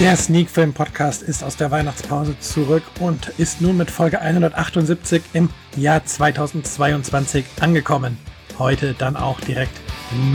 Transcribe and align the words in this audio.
Der 0.00 0.16
Sneak 0.16 0.50
Film 0.50 0.72
Podcast 0.72 1.22
ist 1.22 1.44
aus 1.44 1.56
der 1.56 1.70
Weihnachtspause 1.70 2.36
zurück 2.40 2.82
und 2.98 3.28
ist 3.38 3.60
nun 3.60 3.76
mit 3.76 3.92
Folge 3.92 4.20
178 4.20 5.22
im 5.34 5.50
Jahr 5.76 6.04
2022 6.04 7.44
angekommen. 7.60 8.18
Heute 8.58 8.94
dann 8.98 9.16
auch 9.16 9.40
direkt 9.40 9.80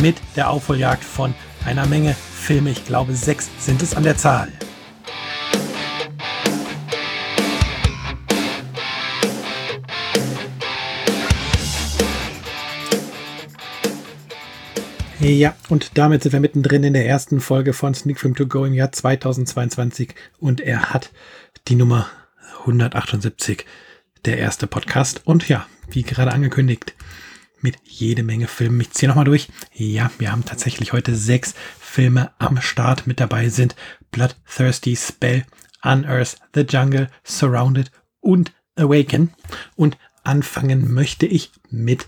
mit 0.02 0.16
der 0.38 0.50
Aufholjagd 0.50 1.04
von 1.04 1.34
einer 1.66 1.86
Menge 1.88 2.14
Filme. 2.14 2.70
Ich 2.70 2.86
glaube, 2.86 3.14
sechs 3.14 3.50
sind 3.60 3.82
es 3.82 3.96
an 3.96 4.04
der 4.04 4.16
Zahl. 4.16 4.50
Ja, 15.22 15.54
und 15.68 15.98
damit 15.98 16.24
sind 16.24 16.32
wir 16.32 16.40
mittendrin 16.40 16.86
in 16.86 16.94
der 16.94 17.06
ersten 17.06 17.42
Folge 17.42 17.74
von 17.74 17.94
Sneak 17.94 18.22
Film 18.22 18.36
To 18.36 18.48
Go 18.48 18.64
im 18.64 18.74
Jahr 18.74 18.94
2022 18.94 20.16
und 20.40 20.62
er 20.62 20.94
hat 20.94 21.12
die 21.68 21.76
Nummer 21.76 22.10
178, 22.62 23.66
der 24.24 24.38
erste 24.38 24.66
Podcast. 24.66 25.22
Und 25.26 25.50
ja, 25.50 25.68
wie 25.90 26.04
gerade 26.04 26.32
angekündigt, 26.32 26.96
mit 27.60 27.76
jede 27.84 28.24
Menge 28.24 28.48
Filmen. 28.48 28.80
Ich 28.80 28.92
ziehe 28.92 29.10
nochmal 29.10 29.26
durch. 29.26 29.50
Ja, 29.74 30.10
wir 30.20 30.32
haben 30.32 30.46
tatsächlich 30.46 30.94
heute 30.94 31.14
sechs 31.16 31.54
Filme 31.78 32.32
am 32.40 32.62
Start 32.62 33.06
mit 33.06 33.20
dabei 33.20 33.50
sind. 33.50 33.76
Bloodthirsty 34.12 34.96
Spell, 34.96 35.46
Unearth, 35.84 36.38
The 36.54 36.62
Jungle, 36.62 37.10
Surrounded 37.26 37.92
und 38.22 38.54
Awaken. 38.78 39.34
Und 39.76 39.98
anfangen 40.24 40.94
möchte 40.94 41.26
ich 41.26 41.52
mit 41.70 42.08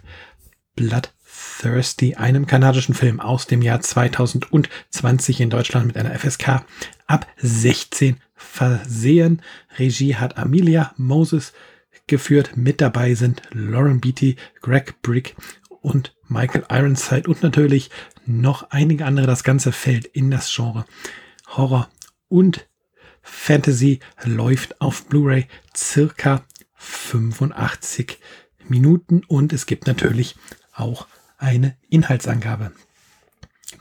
Blood 0.77 1.11
Thirsty, 1.61 2.15
einem 2.15 2.47
kanadischen 2.47 2.95
Film 2.95 3.19
aus 3.19 3.45
dem 3.45 3.61
Jahr 3.61 3.81
2020 3.81 5.41
in 5.41 5.51
Deutschland 5.51 5.85
mit 5.85 5.95
einer 5.95 6.17
FSK 6.17 6.65
ab 7.05 7.27
16 7.37 8.17
versehen. 8.33 9.43
Regie 9.77 10.15
hat 10.15 10.37
Amelia 10.39 10.91
Moses 10.97 11.53
geführt. 12.07 12.57
Mit 12.57 12.81
dabei 12.81 13.13
sind 13.13 13.43
Lauren 13.51 14.01
Beatty, 14.01 14.37
Greg 14.61 15.03
Brick 15.03 15.35
und 15.81 16.15
Michael 16.27 16.65
Ironside 16.67 17.29
und 17.29 17.43
natürlich 17.43 17.91
noch 18.25 18.71
einige 18.71 19.05
andere. 19.05 19.27
Das 19.27 19.43
Ganze 19.43 19.71
fällt 19.71 20.07
in 20.07 20.31
das 20.31 20.51
Genre 20.51 20.85
Horror 21.47 21.89
und 22.27 22.67
Fantasy 23.21 23.99
läuft 24.23 24.81
auf 24.81 25.05
Blu-ray 25.05 25.47
circa 25.77 26.43
85 26.73 28.17
Minuten 28.67 29.21
und 29.27 29.53
es 29.53 29.67
gibt 29.67 29.85
natürlich 29.85 30.35
auch 30.73 31.05
eine 31.41 31.75
Inhaltsangabe. 31.89 32.71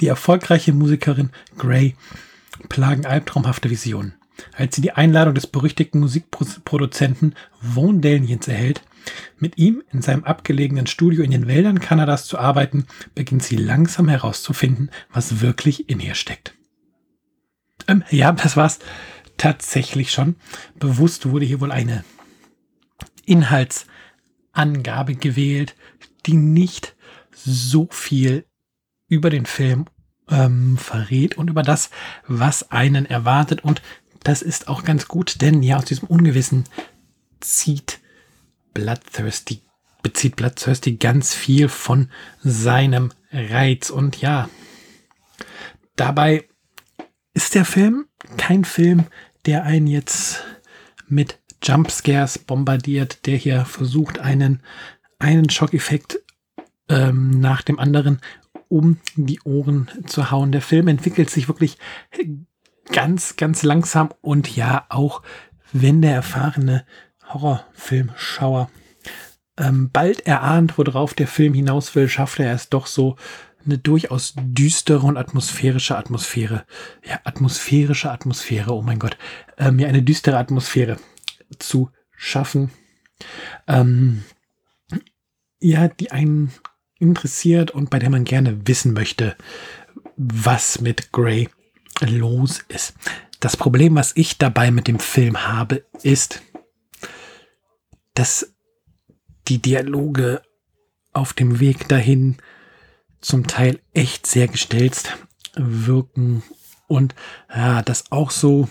Die 0.01 0.07
erfolgreiche 0.07 0.73
Musikerin 0.73 1.31
Gray 1.59 1.95
plagen 2.69 3.07
albtraumhafte 3.07 3.71
Visionen. 3.71 4.15
Als 4.57 4.77
sie 4.77 4.83
die 4.83 4.93
Einladung 4.93 5.35
des 5.35 5.47
berüchtigten 5.47 6.01
Musikproduzenten 6.01 7.35
Vaughn 7.61 8.01
Daniels 8.01 8.49
erhält, 8.49 8.83
mit 9.39 9.59
ihm 9.59 9.83
in 9.93 10.03
seinem 10.03 10.25
abgelegenen 10.25 10.87
Studio 10.87 11.23
in 11.23 11.31
den 11.31 11.47
Wäldern 11.47 11.81
Kanadas 11.81 12.27
zu 12.27 12.39
arbeiten, 12.39 12.87
beginnt 13.15 13.43
sie 13.43 13.57
langsam 13.57 14.09
herauszufinden, 14.09 14.91
was 15.13 15.41
wirklich 15.41 15.89
in 15.91 16.01
ihr 16.01 16.15
steckt. 16.15 16.55
Ähm, 17.89 18.05
ja, 18.11 18.33
das 18.33 18.57
war's 18.57 18.79
tatsächlich 19.37 20.13
schon. 20.13 20.37
Bewusst 20.79 21.31
wurde 21.31 21.47
hier 21.47 21.61
wohl 21.61 21.73
eine 21.73 22.05
Inhaltsangabe 23.27 25.15
gewählt, 25.17 25.75
die 26.27 26.35
nicht 26.35 26.95
so 27.35 27.89
viel 27.91 28.45
über 29.09 29.31
den 29.31 29.47
Film 29.47 29.87
ähm, 30.29 30.77
verrät 30.79 31.37
und 31.37 31.51
über 31.51 31.63
das, 31.63 31.91
was 32.27 32.71
einen 32.71 33.07
erwartet. 33.07 33.65
Und 33.65 33.83
das 34.23 34.43
ist 34.43 34.69
auch 34.69 34.85
ganz 34.85 35.09
gut, 35.09 35.41
denn 35.41 35.63
ja, 35.63 35.77
aus 35.77 35.85
diesem 35.85 36.09
Ungewissen 36.09 36.65
zieht 37.41 38.01
Bloodthirsty, 38.75 39.63
bezieht 40.03 40.37
Bloodthirsty 40.37 40.97
ganz 40.97 41.35
viel 41.35 41.69
von 41.69 42.11
seinem 42.43 43.13
Reiz. 43.33 43.91
Und 43.91 44.21
ja, 44.21 44.49
dabei 45.97 46.49
ist 47.35 47.55
der 47.55 47.65
Film 47.65 48.07
kein 48.37 48.65
Film, 48.65 49.07
der 49.47 49.65
einen 49.65 49.87
jetzt 49.87 50.45
mit 51.09 51.39
Jumpscares 51.63 52.39
bombardiert, 52.39 53.27
der 53.27 53.37
hier 53.37 53.65
versucht, 53.65 54.19
einen, 54.19 54.63
einen 55.19 55.51
Schockeffekt 55.51 56.21
ähm, 56.91 57.31
nach 57.41 57.63
dem 57.63 57.79
anderen 57.79 58.21
um 58.69 58.99
die 59.17 59.41
Ohren 59.43 59.89
zu 60.07 60.31
hauen. 60.31 60.53
Der 60.53 60.63
Film 60.63 60.89
entwickelt 60.89 61.31
sich 61.31 61.49
wirklich 61.49 61.79
ganz, 62.93 63.37
ganz 63.37 63.63
langsam 63.63 64.11
und 64.21 64.55
ja, 64.55 64.87
auch 64.89 65.23
wenn 65.73 66.03
der 66.03 66.15
erfahrene 66.15 66.85
Horrorfilmschauer 67.29 68.71
ähm, 69.57 69.91
bald 69.93 70.27
erahnt, 70.27 70.79
worauf 70.79 71.15
der 71.15 71.27
Film 71.27 71.55
hinaus 71.55 71.95
will, 71.95 72.09
schafft 72.09 72.41
er 72.41 72.53
es 72.53 72.69
doch 72.69 72.87
so 72.87 73.17
eine 73.65 73.79
durchaus 73.79 74.35
düstere 74.37 75.07
und 75.07 75.17
atmosphärische 75.17 75.97
Atmosphäre. 75.97 76.65
Ja, 77.05 77.21
atmosphärische 77.25 78.11
Atmosphäre, 78.11 78.73
oh 78.73 78.83
mein 78.83 78.99
Gott. 78.99 79.19
Ähm, 79.59 79.79
ja, 79.79 79.89
eine 79.89 80.03
düstere 80.03 80.39
Atmosphäre 80.39 80.97
zu 81.59 81.91
schaffen. 82.17 82.71
Ähm, 83.67 84.25
ja, 85.61 85.89
die 85.89 86.11
einen 86.11 86.53
interessiert 87.01 87.71
und 87.71 87.91
bei 87.91 87.99
der 87.99 88.11
man 88.11 88.25
gerne 88.25 88.67
wissen 88.67 88.93
möchte, 88.93 89.37
was 90.17 90.81
mit 90.81 91.13
Grey 91.13 91.49
los 92.01 92.61
ist. 92.69 92.95
Das 93.41 93.57
Problem, 93.57 93.95
was 93.95 94.13
ich 94.15 94.39
dabei 94.39 94.71
mit 94.71 94.87
dem 94.87 94.99
Film 94.99 95.47
habe, 95.47 95.85
ist, 96.03 96.43
dass 98.15 98.55
die 99.49 99.61
Dialoge 99.61 100.43
auf 101.13 101.33
dem 101.33 101.59
Weg 101.59 101.89
dahin 101.89 102.37
zum 103.21 103.47
Teil 103.47 103.81
echt 103.93 104.27
sehr 104.27 104.49
gestelzt 104.49 105.17
wirken 105.55 106.43
und 106.87 107.15
ja, 107.49 107.83
dass 107.83 108.13
auch 108.13 108.31
so 108.31 108.69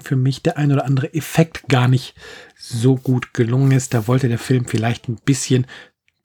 für 0.00 0.16
mich 0.16 0.42
der 0.42 0.56
ein 0.58 0.72
oder 0.72 0.84
andere 0.84 1.12
Effekt 1.14 1.68
gar 1.68 1.88
nicht 1.88 2.14
so 2.56 2.96
gut 2.96 3.34
gelungen 3.34 3.72
ist. 3.72 3.94
Da 3.94 4.08
wollte 4.08 4.28
der 4.28 4.38
Film 4.38 4.66
vielleicht 4.66 5.08
ein 5.08 5.16
bisschen 5.24 5.66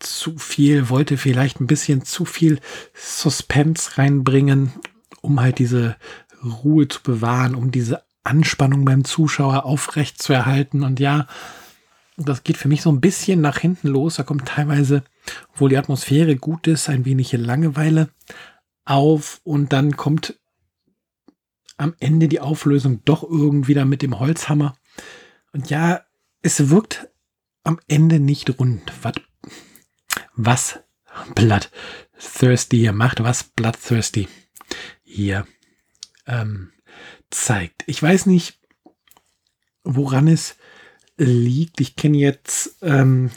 zu 0.02 0.38
viel, 0.38 0.90
wollte 0.90 1.18
vielleicht 1.18 1.60
ein 1.60 1.68
bisschen 1.68 2.04
zu 2.04 2.26
viel 2.26 2.60
Suspense 2.94 3.98
reinbringen, 3.98 4.74
um 5.22 5.40
halt 5.40 5.60
diese 5.60 5.96
Ruhe 6.44 6.88
zu 6.88 7.02
bewahren, 7.02 7.56
um 7.56 7.72
diese 7.72 8.04
Anspannung 8.24 8.86
beim 8.86 9.04
Zuschauer 9.04 9.66
aufrecht 9.66 10.22
zu 10.22 10.34
erhalten. 10.34 10.84
Und 10.84 11.00
ja, 11.00 11.28
das 12.18 12.44
geht 12.44 12.58
für 12.58 12.68
mich 12.68 12.82
so 12.82 12.92
ein 12.92 13.02
bisschen 13.02 13.42
nach 13.42 13.58
hinten 13.58 13.88
los. 13.88 14.16
Da 14.16 14.24
kommt 14.24 14.48
teilweise, 14.48 15.04
obwohl 15.54 15.70
die 15.70 15.78
Atmosphäre 15.78 16.36
gut 16.36 16.68
ist, 16.68 16.90
ein 16.90 17.06
wenig 17.06 17.32
Langeweile 17.32 18.10
auf 18.86 19.42
und 19.44 19.74
dann 19.74 19.96
kommt 19.96 20.40
am 21.78 21.96
Ende 22.00 22.28
die 22.28 22.40
Auflösung 22.40 23.02
doch 23.06 23.24
irgendwie 23.24 23.74
da 23.74 23.86
mit 23.86 24.02
dem 24.02 24.20
Holzhammer. 24.20 24.76
Und 25.52 25.70
ja, 25.70 26.02
es 26.42 26.70
wirkt 26.70 27.10
am 27.64 27.80
Ende 27.88 28.20
nicht 28.20 28.60
rund. 28.60 28.92
Was 29.02 29.14
was 30.36 30.80
Bloodthirsty 31.36 32.78
hier 32.78 32.94
macht, 32.94 33.24
was 33.24 33.44
Bloodthirsty 33.44 34.28
hier 35.04 35.46
ähm, 36.28 36.72
zeigt. 37.30 37.84
Ich 37.88 38.02
weiß 38.02 38.26
nicht, 38.26 38.60
woran 39.84 40.28
es 40.28 40.56
liegt. 41.18 41.82
Ich 41.82 41.96
kenne 41.96 42.18
jetzt 42.18 42.78
ähm, 42.82 43.32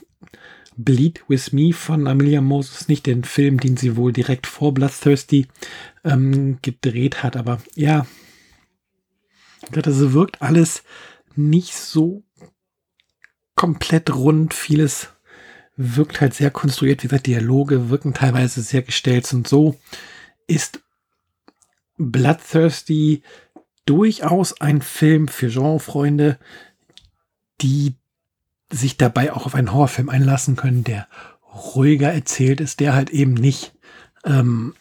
Bleed 0.76 1.24
With 1.28 1.52
Me 1.52 1.72
von 1.72 2.06
Amelia 2.06 2.40
Moses, 2.40 2.88
nicht 2.88 3.06
den 3.06 3.24
Film, 3.24 3.60
den 3.60 3.76
sie 3.76 3.96
wohl 3.96 4.12
direkt 4.12 4.46
vor 4.46 4.74
Bloodthirsty 4.74 5.46
ähm, 6.04 6.58
gedreht 6.62 7.22
hat, 7.22 7.36
aber 7.36 7.60
ja, 7.74 8.06
das 9.70 10.12
wirkt 10.12 10.42
alles 10.42 10.82
nicht 11.36 11.74
so 11.74 12.24
komplett 13.54 14.14
rund. 14.14 14.54
Vieles 14.54 15.13
wirkt 15.76 16.20
halt 16.20 16.34
sehr 16.34 16.50
konstruiert. 16.50 17.02
Wie 17.02 17.08
gesagt, 17.08 17.26
Dialoge 17.26 17.90
wirken 17.90 18.14
teilweise 18.14 18.62
sehr 18.62 18.82
gestellt. 18.82 19.32
Und 19.32 19.48
so 19.48 19.78
ist 20.46 20.80
Bloodthirsty 21.96 23.22
durchaus 23.86 24.60
ein 24.60 24.82
Film 24.82 25.28
für 25.28 25.48
Genrefreunde, 25.48 26.38
die 27.60 27.94
sich 28.70 28.96
dabei 28.96 29.32
auch 29.32 29.46
auf 29.46 29.54
einen 29.54 29.72
Horrorfilm 29.72 30.08
einlassen 30.08 30.56
können, 30.56 30.84
der 30.84 31.06
ruhiger 31.54 32.12
erzählt 32.12 32.60
ist, 32.60 32.80
der 32.80 32.94
halt 32.94 33.10
eben 33.10 33.34
nicht 33.34 33.74
ähm, 34.24 34.74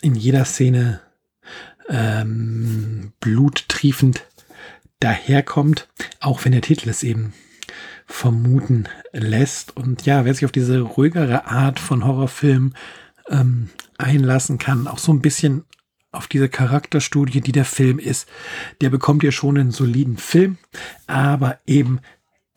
in 0.00 0.14
jeder 0.14 0.44
Szene 0.44 1.00
ähm, 1.88 3.12
bluttriefend 3.20 4.24
daherkommt, 5.00 5.88
auch 6.20 6.44
wenn 6.44 6.52
der 6.52 6.60
Titel 6.62 6.88
es 6.88 7.02
eben 7.02 7.32
vermuten 8.12 8.88
lässt. 9.12 9.76
Und 9.76 10.06
ja, 10.06 10.24
wer 10.24 10.34
sich 10.34 10.44
auf 10.44 10.52
diese 10.52 10.80
ruhigere 10.80 11.46
Art 11.46 11.80
von 11.80 12.04
Horrorfilm 12.04 12.74
ähm, 13.28 13.70
einlassen 13.98 14.58
kann, 14.58 14.86
auch 14.86 14.98
so 14.98 15.12
ein 15.12 15.22
bisschen 15.22 15.64
auf 16.10 16.26
diese 16.26 16.48
Charakterstudie, 16.48 17.40
die 17.40 17.52
der 17.52 17.64
Film 17.64 17.98
ist, 17.98 18.28
der 18.82 18.90
bekommt 18.90 19.22
ihr 19.22 19.32
schon 19.32 19.56
einen 19.56 19.70
soliden 19.70 20.18
Film, 20.18 20.58
aber 21.06 21.58
eben 21.66 22.00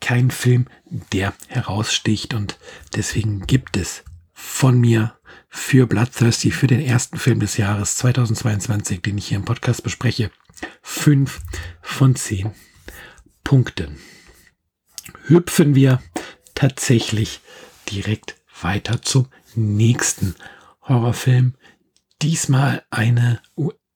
kein 0.00 0.30
Film, 0.30 0.66
der 1.12 1.32
heraussticht. 1.48 2.34
Und 2.34 2.58
deswegen 2.94 3.46
gibt 3.46 3.78
es 3.78 4.04
von 4.34 4.78
mir 4.78 5.14
für 5.48 5.86
Bloodthirsty, 5.86 6.50
für 6.50 6.66
den 6.66 6.80
ersten 6.80 7.16
Film 7.16 7.40
des 7.40 7.56
Jahres 7.56 7.96
2022, 7.96 9.00
den 9.00 9.16
ich 9.16 9.28
hier 9.28 9.38
im 9.38 9.46
Podcast 9.46 9.82
bespreche, 9.82 10.30
fünf 10.82 11.40
von 11.80 12.14
zehn 12.14 12.50
Punkten. 13.42 13.96
Hüpfen 15.26 15.74
wir 15.74 16.02
tatsächlich 16.54 17.40
direkt 17.90 18.36
weiter 18.60 19.02
zum 19.02 19.28
nächsten 19.54 20.34
Horrorfilm. 20.82 21.54
Diesmal 22.22 22.82
eine, 22.90 23.40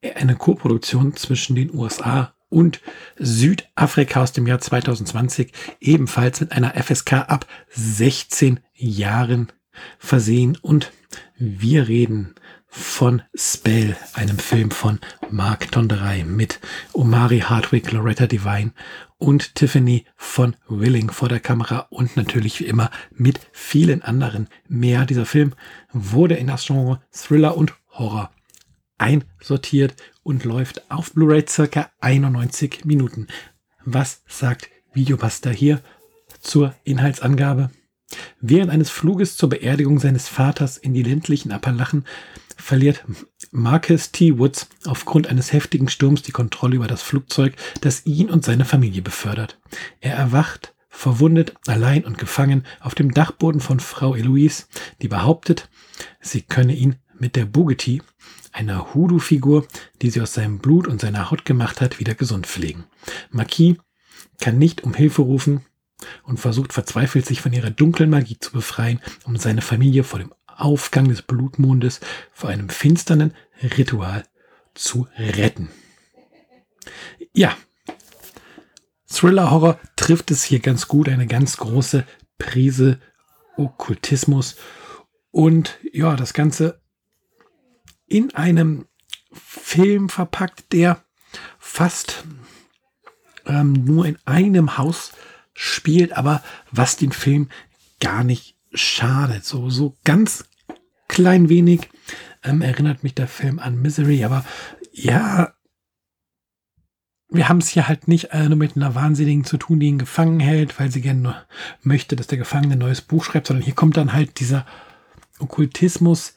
eine 0.03 0.37
Co-Produktion 0.37 1.17
zwischen 1.17 1.57
den 1.57 1.75
USA 1.75 2.35
und 2.49 2.81
Südafrika 3.17 4.23
aus 4.23 4.33
dem 4.33 4.47
Jahr 4.47 4.61
2020, 4.61 5.53
ebenfalls 5.81 6.41
mit 6.41 6.53
einer 6.53 6.75
FSK 6.75 7.13
ab 7.13 7.47
16 7.71 8.61
Jahren 8.75 9.53
versehen. 9.99 10.59
Und 10.61 10.93
wir 11.39 11.89
reden 11.89 12.35
von 12.71 13.23
Spell, 13.35 13.97
einem 14.15 14.39
Film 14.39 14.71
von 14.71 15.01
Mark 15.31 15.73
Tonderei 15.73 16.25
mit 16.25 16.61
Omari 16.93 17.41
Hardwick, 17.41 17.91
Loretta 17.93 18.27
Devine 18.27 18.73
und 19.19 19.55
Tiffany 19.55 20.05
von 20.17 20.57
Willing 20.69 21.11
vor 21.11 21.29
der 21.29 21.41
Kamera 21.41 21.87
und 21.91 22.17
natürlich 22.17 22.61
wie 22.61 22.67
immer 22.67 22.91
mit 23.13 23.41
vielen 23.53 24.03
anderen 24.03 24.49
mehr. 24.69 25.05
Dieser 25.05 25.27
Film 25.27 25.55
wurde 25.93 26.37
in 26.37 26.47
das 26.47 26.65
Genre 26.65 27.03
Thriller 27.13 27.57
und 27.57 27.75
Horror 27.91 28.31
einsortiert 28.99 29.95
und 30.23 30.45
läuft 30.45 30.91
auf 30.91 31.13
Blu-ray 31.13 31.45
circa 31.49 31.91
91 32.01 32.85
Minuten. 32.85 33.27
Was 33.85 34.23
sagt 34.29 34.69
Videobuster 34.93 35.51
hier 35.51 35.81
zur 36.41 36.75
Inhaltsangabe? 36.85 37.71
Während 38.41 38.71
eines 38.71 38.91
Fluges 38.91 39.37
zur 39.37 39.49
Beerdigung 39.49 39.99
seines 39.99 40.29
Vaters 40.29 40.77
in 40.77 40.95
die 40.95 41.03
ländlichen 41.03 41.53
Appalachen 41.53 42.05
verliert 42.61 43.05
Marcus 43.51 44.13
T. 44.13 44.39
Woods 44.39 44.69
aufgrund 44.87 45.27
eines 45.27 45.53
heftigen 45.53 45.89
Sturms 45.89 46.23
die 46.23 46.33
Kontrolle 46.33 46.77
über 46.77 46.87
das 46.87 47.03
Flugzeug, 47.03 47.55
das 47.81 48.07
ihn 48.07 48.31
und 48.31 48.45
seine 48.45 48.65
Familie 48.65 49.03
befördert. 49.03 49.59
Er 50.01 50.15
erwacht, 50.15 50.75
verwundet, 50.89 51.55
allein 51.67 52.05
und 52.05 52.19
gefangen 52.19 52.65
auf 52.81 52.95
dem 52.95 53.13
Dachboden 53.13 53.61
von 53.61 53.81
Frau 53.81 54.15
Eloise, 54.15 54.65
die 55.03 55.09
behauptet, 55.09 55.69
sie 56.21 56.43
könne 56.43 56.75
ihn 56.75 56.97
mit 57.19 57.37
der 57.37 57.45
Bugatti, 57.45 58.03
einer 58.53 58.95
Hoodoo-Figur, 58.95 59.67
die 60.03 60.11
sie 60.11 60.21
aus 60.21 60.35
seinem 60.35 60.59
Blut 60.59 60.87
und 60.87 61.01
seiner 61.01 61.31
Haut 61.31 61.45
gemacht 61.45 61.81
hat, 61.81 62.01
wieder 62.01 62.15
gesund 62.15 62.47
pflegen. 62.47 62.85
Marquis 63.31 63.77
kann 64.41 64.59
nicht 64.59 64.83
um 64.83 64.95
Hilfe 64.95 65.23
rufen 65.23 65.65
und 66.25 66.41
versucht 66.41 66.73
verzweifelt, 66.73 67.27
sich 67.27 67.41
von 67.41 67.53
ihrer 67.53 67.71
dunklen 67.71 68.11
Magie 68.11 68.39
zu 68.39 68.53
befreien, 68.53 69.01
um 69.25 69.37
seine 69.37 69.63
Familie 69.63 70.05
vor 70.05 70.19
dem 70.19 70.33
Aufgang 70.61 71.09
des 71.09 71.23
Blutmondes 71.23 72.01
vor 72.33 72.51
einem 72.51 72.69
finsteren 72.69 73.35
Ritual 73.63 74.25
zu 74.75 75.09
retten. 75.17 75.71
Ja, 77.33 77.57
Thriller-Horror 79.09 79.79
trifft 79.97 80.31
es 80.31 80.45
hier 80.45 80.61
ganz 80.61 80.89
gut, 80.89 81.09
eine 81.09 81.27
ganz 81.27 81.57
große 81.57 82.07
Prise 82.39 83.01
Okkultismus 83.57 84.57
und 85.31 85.79
ja, 85.93 86.17
das 86.17 86.33
Ganze 86.33 86.81
in 88.07 88.35
einem 88.35 88.87
Film 89.33 90.09
verpackt, 90.09 90.73
der 90.73 91.05
fast 91.59 92.25
ähm, 93.47 93.73
nur 93.85 94.07
in 94.07 94.19
einem 94.25 94.79
Haus 94.79 95.13
spielt, 95.53 96.13
aber 96.13 96.43
was 96.71 96.97
den 96.97 97.13
Film 97.13 97.49
gar 98.01 98.25
nicht 98.25 98.57
schadet. 98.73 99.45
So, 99.45 99.71
so 99.71 99.97
ganz 100.05 100.45
klein 101.11 101.49
wenig 101.49 101.81
ähm, 102.43 102.63
erinnert 102.63 103.03
mich 103.03 103.15
der 103.15 103.27
Film 103.27 103.59
an 103.59 103.83
Misery, 103.83 104.25
aber 104.25 104.45
ja, 104.93 105.53
wir 107.29 107.49
haben 107.49 107.59
es 107.59 107.69
hier 107.69 107.89
halt 107.89 108.09
nicht 108.09 108.33
äh, 108.33 108.49
nur 108.49 108.57
mit 108.57 108.77
einer 108.77 108.95
Wahnsinnigen 108.95 109.45
zu 109.45 109.57
tun, 109.57 109.81
die 109.81 109.87
ihn 109.87 109.99
gefangen 109.99 110.41
hält, 110.41 110.79
weil 110.79 110.91
sie 110.91 111.01
gerne 111.01 111.45
möchte, 111.83 112.17
dass 112.17 112.29
der 112.29 112.39
Gefangene 112.39 112.75
ein 112.75 112.79
neues 112.79 113.03
Buch 113.03 113.25
schreibt, 113.25 113.49
sondern 113.49 113.65
hier 113.65 113.75
kommt 113.75 113.97
dann 113.97 114.13
halt 114.13 114.41
dieser 114.41 114.67
Okkultismus 115.39 116.35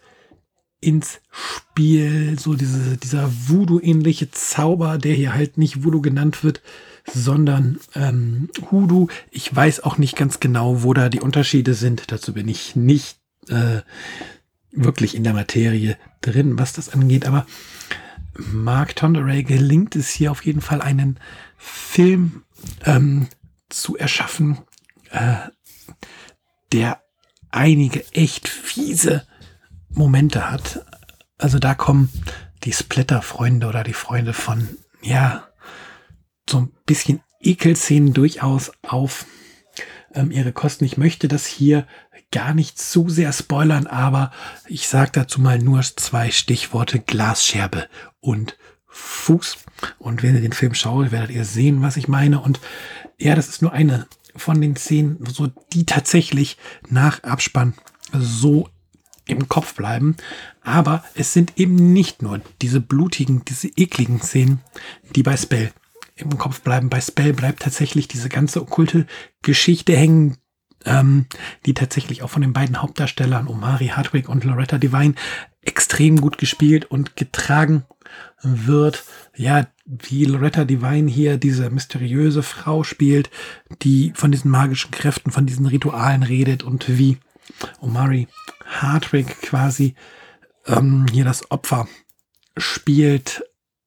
ins 0.82 1.22
Spiel, 1.32 2.38
so 2.40 2.56
diese, 2.56 2.98
dieser 2.98 3.32
Voodoo-ähnliche 3.32 4.32
Zauber, 4.32 4.98
der 4.98 5.14
hier 5.14 5.34
halt 5.34 5.58
nicht 5.58 5.84
Voodoo 5.84 6.02
genannt 6.02 6.44
wird, 6.44 6.62
sondern 7.12 7.80
ähm, 7.96 8.50
Hoodoo. 8.72 9.08
Ich 9.32 9.56
weiß 9.56 9.84
auch 9.84 9.98
nicht 9.98 10.16
ganz 10.16 10.40
genau, 10.40 10.84
wo 10.84 10.94
da 10.94 11.10
die 11.10 11.22
Unterschiede 11.22 11.74
sind. 11.74 12.12
Dazu 12.12 12.34
bin 12.34 12.48
ich 12.48 12.76
nicht 12.76 13.18
äh, 13.50 13.82
wirklich 14.74 15.16
in 15.16 15.24
der 15.24 15.34
Materie 15.34 15.98
drin, 16.22 16.58
was 16.58 16.74
das 16.74 16.90
angeht. 16.90 17.26
Aber 17.26 17.46
Mark 18.36 18.96
Tonderay 18.96 19.44
gelingt 19.44 19.96
es 19.96 20.10
hier 20.10 20.32
auf 20.32 20.46
jeden 20.46 20.62
Fall, 20.62 20.82
einen 20.82 21.20
Film 21.58 22.44
ähm, 22.86 23.28
zu 23.70 23.98
erschaffen, 23.98 24.60
äh, 25.12 25.36
der 26.72 27.02
einige 27.52 28.04
echt 28.14 28.48
fiese 28.48 29.26
Momente 29.90 30.50
hat. 30.50 30.86
Also 31.38 31.60
da 31.60 31.76
kommen 31.76 32.10
die 32.64 32.74
Splatter-Freunde 32.74 33.68
oder 33.68 33.84
die 33.84 33.94
Freunde 33.94 34.34
von, 34.34 34.68
ja, 35.02 35.48
so 36.50 36.60
ein 36.60 36.72
bisschen 36.86 37.22
Ekelszenen 37.40 38.14
durchaus 38.14 38.72
auf 38.82 39.26
ähm, 40.14 40.32
ihre 40.32 40.54
Kosten. 40.54 40.86
Ich 40.86 40.98
möchte 40.98 41.28
das 41.28 41.46
hier 41.46 41.86
gar 42.34 42.54
nicht 42.54 42.80
zu 42.80 43.08
sehr 43.10 43.32
spoilern, 43.32 43.88
aber 43.88 44.32
ich 44.68 44.90
sage 44.90 45.12
dazu 45.14 45.40
mal 45.40 45.60
nur 45.60 45.82
zwei 45.84 46.32
Stichworte 46.32 47.00
Glasscherbe 47.00 47.88
und 48.20 48.58
Fuß. 48.88 49.58
Und 50.00 50.24
wenn 50.24 50.36
ihr 50.36 50.42
den 50.42 50.52
Film 50.52 50.74
schaut, 50.74 51.12
werdet 51.12 51.32
ihr 51.32 51.46
sehen, 51.46 51.82
was 51.82 51.96
ich 51.96 52.08
meine. 52.08 52.42
Und 52.42 52.60
ja, 53.18 53.36
das 53.36 53.48
ist 53.48 53.62
nur 53.62 53.72
eine 53.72 54.08
von 54.36 54.60
den 54.60 54.76
Szenen, 54.76 55.24
so 55.26 55.48
die 55.74 55.86
tatsächlich 55.86 56.58
nach 56.90 57.24
Abspann 57.24 57.76
so 58.12 58.68
im 59.26 59.48
Kopf 59.48 59.76
bleiben. 59.76 60.18
Aber 60.62 61.04
es 61.14 61.34
sind 61.34 61.54
eben 61.58 61.94
nicht 61.94 62.24
nur 62.24 62.42
diese 62.62 62.82
blutigen, 62.82 63.46
diese 63.46 63.68
ekligen 63.68 64.22
Szenen, 64.22 64.62
die 65.16 65.24
bei 65.24 65.38
Spell 65.38 65.72
im 66.16 66.38
Kopf 66.38 66.62
bleiben. 66.62 66.90
Bei 66.90 67.00
Spell 67.00 67.34
bleibt 67.34 67.62
tatsächlich 67.62 68.08
diese 68.08 68.30
ganze 68.30 68.62
okkulte 68.62 69.06
Geschichte 69.44 69.96
hängen, 69.96 70.38
ähm, 70.86 71.26
die 71.66 71.74
tatsächlich 71.74 72.24
auch 72.24 72.30
von 72.30 72.42
den 72.42 72.54
beiden 72.54 72.82
Hauptdarstellern 72.82 73.48
Omari 73.48 73.88
Hardwick 73.88 74.30
und 74.30 74.44
Loretta 74.44 74.78
Devine 74.78 75.16
extrem 75.62 76.20
gut 76.20 76.38
gespielt 76.38 76.86
und 76.86 77.16
getragen 77.16 77.86
wird. 78.42 79.04
Ja, 79.36 79.68
wie 79.86 80.26
Loretta 80.26 80.66
Devine 80.66 81.10
hier 81.10 81.38
diese 81.38 81.70
mysteriöse 81.70 82.44
Frau 82.44 82.84
spielt, 82.84 83.30
die 83.82 84.14
von 84.16 84.32
diesen 84.32 84.52
magischen 84.52 84.92
Kräften, 84.92 85.32
von 85.32 85.46
diesen 85.46 85.66
Ritualen 85.66 86.24
redet 86.24 86.64
und 86.64 86.98
wie 86.98 87.18
Omari 87.80 88.28
Hardwick 88.66 89.42
quasi 89.42 89.96
ähm, 90.68 91.06
hier 91.12 91.26
das 91.26 91.50
Opfer 91.52 91.88
spielt 92.58 93.44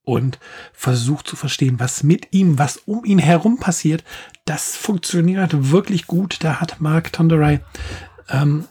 und 0.07 0.39
versucht 0.73 1.27
zu 1.27 1.35
verstehen, 1.35 1.81
was 1.81 2.05
mit 2.05 2.29
ihm, 2.31 2.61
was 2.61 2.77
um 2.87 3.05
ihn 3.05 3.19
herum 3.19 3.59
passiert. 3.59 4.05
Das 4.45 4.77
funktioniert 4.77 5.71
wirklich 5.73 6.07
gut. 6.07 6.39
Da 6.41 6.61
hat 6.61 6.81
Mark 6.81 7.13
Tonderai 7.13 7.61
ähm, 8.29 8.67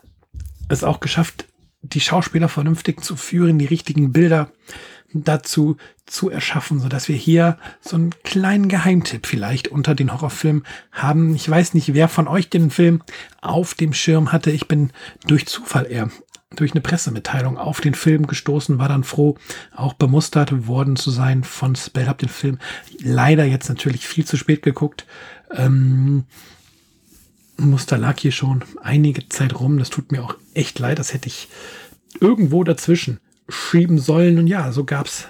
es 0.70 0.86
auch 0.86 1.02
geschafft, 1.02 1.46
die 1.82 2.00
Schauspieler 2.00 2.48
vernünftig 2.48 3.04
zu 3.04 3.18
führen, 3.18 3.60
die 3.60 3.66
richtigen 3.66 4.14
Bilder 4.14 4.50
dazu 5.14 5.76
zu 6.06 6.30
erschaffen, 6.30 6.80
so 6.80 6.88
dass 6.88 7.10
wir 7.10 7.16
hier 7.16 7.58
so 7.82 7.98
einen 7.98 8.12
kleinen 8.24 8.70
Geheimtipp 8.70 9.28
vielleicht 9.28 9.68
unter 9.68 9.94
den 9.94 10.14
Horrorfilmen 10.14 10.64
haben. 10.92 11.36
Ich 11.36 11.50
weiß 11.50 11.74
nicht, 11.74 11.94
wer 11.94 12.08
von 12.08 12.30
euch 12.30 12.50
den 12.50 12.70
Film 12.70 13.04
auf 13.42 13.74
dem 13.74 13.94
Schirm 13.94 14.32
hatte. 14.32 14.52
Ich 14.52 14.68
bin 14.68 14.92
durch 15.28 15.48
Zufall 15.48 15.86
eher 15.90 16.10
durch 16.52 16.72
eine 16.72 16.82
Pressemitteilung 16.82 17.58
auf 17.58 17.82
den 17.82 17.96
Film 17.96 18.28
gestoßen, 18.28 18.78
war 18.78 18.88
dann 18.88 19.04
froh, 19.04 19.38
auch 19.76 19.94
bemustert 19.94 20.68
worden 20.68 20.96
zu 20.96 21.12
sein 21.12 21.44
von 21.44 21.76
Spell. 21.76 22.08
Hab 22.08 22.20
den 22.20 22.30
Film 22.30 22.60
leider 23.00 23.46
jetzt 23.46 23.70
natürlich 23.70 24.08
viel 24.08 24.26
zu 24.26 24.38
spät 24.38 24.62
geguckt. 24.62 25.06
Ähm, 25.52 26.26
Muster 27.58 27.98
lag 27.98 28.20
hier 28.20 28.32
schon 28.32 28.64
einige 28.82 29.28
Zeit 29.30 29.60
rum. 29.60 29.80
Das 29.80 29.90
tut 29.90 30.12
mir 30.12 30.24
auch 30.24 30.36
echt 30.54 30.80
leid. 30.80 31.00
Das 31.00 31.14
hätte 31.14 31.28
ich 31.28 31.48
irgendwo 32.20 32.64
dazwischen 32.64 33.20
schieben 33.50 33.98
sollen. 33.98 34.38
Und 34.38 34.48
ja, 34.48 34.72
so 34.72 34.84
gab's 34.84 35.28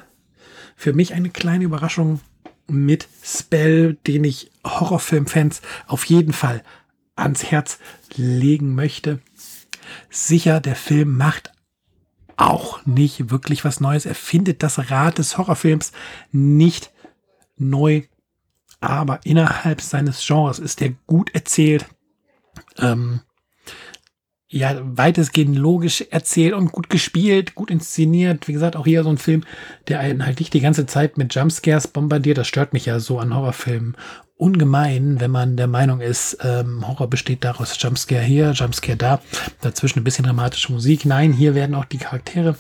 für 0.76 0.94
mich 0.94 1.14
eine 1.14 1.30
kleine 1.30 1.66
Überraschung 1.66 2.20
mit 2.68 3.08
Spell, 3.24 3.98
den 4.08 4.24
ich 4.24 4.52
Horrorfilmfans 4.66 5.62
auf 5.88 6.06
jeden 6.06 6.34
Fall 6.34 6.64
ans 7.16 7.44
Herz 7.44 7.80
legen 8.16 8.76
möchte. 8.76 9.20
Sicher, 10.10 10.60
der 10.60 10.76
Film 10.76 11.18
macht 11.18 11.52
auch 12.38 12.86
nicht 12.86 13.32
wirklich 13.32 13.64
was 13.64 13.80
Neues. 13.80 14.06
Er 14.06 14.16
findet 14.16 14.64
das 14.64 14.92
Rad 14.92 15.18
des 15.18 15.38
Horrorfilms 15.38 15.92
nicht 16.32 16.92
neu, 17.58 18.04
aber 18.80 19.20
innerhalb 19.24 19.82
seines 19.82 20.26
Genres 20.26 20.60
ist 20.60 20.82
er 20.82 20.92
gut 21.08 21.34
erzählt. 21.34 21.86
Ähm, 22.78 23.22
ja, 24.48 24.80
weitestgehend 24.84 25.58
logisch 25.58 26.06
erzählt 26.12 26.54
und 26.54 26.72
gut 26.72 26.90
gespielt, 26.90 27.56
gut 27.56 27.72
inszeniert. 27.72 28.48
Wie 28.48 28.54
gesagt, 28.54 28.76
auch 28.76 28.86
hier 28.86 29.04
so 29.04 29.10
ein 29.10 29.18
Film, 29.18 29.44
der 29.88 30.00
einen 30.00 30.26
halt 30.26 30.40
nicht 30.40 30.54
die 30.54 30.62
ganze 30.62 30.86
Zeit 30.86 31.18
mit 31.18 31.34
Jumpscares 31.34 31.88
bombardiert. 31.88 32.38
Das 32.38 32.48
stört 32.48 32.72
mich 32.72 32.86
ja 32.86 33.00
so 33.00 33.20
an 33.20 33.36
Horrorfilmen 33.36 33.98
ungemein, 34.38 35.20
wenn 35.20 35.32
man 35.32 35.56
der 35.56 35.68
Meinung 35.68 36.02
ist, 36.02 36.38
ähm, 36.42 36.88
Horror 36.88 37.10
besteht 37.10 37.44
daraus 37.44 37.82
Jumpscare 37.82 38.24
hier, 38.24 38.52
Jumpscare 38.52 38.98
da, 38.98 39.22
dazwischen 39.62 40.00
ein 40.00 40.04
bisschen 40.04 40.26
dramatische 40.26 40.72
Musik. 40.72 41.06
Nein, 41.06 41.32
hier 41.32 41.56
werden 41.56 41.76
auch 41.76 41.86
die 41.86 41.98
Charaktere 41.98 42.58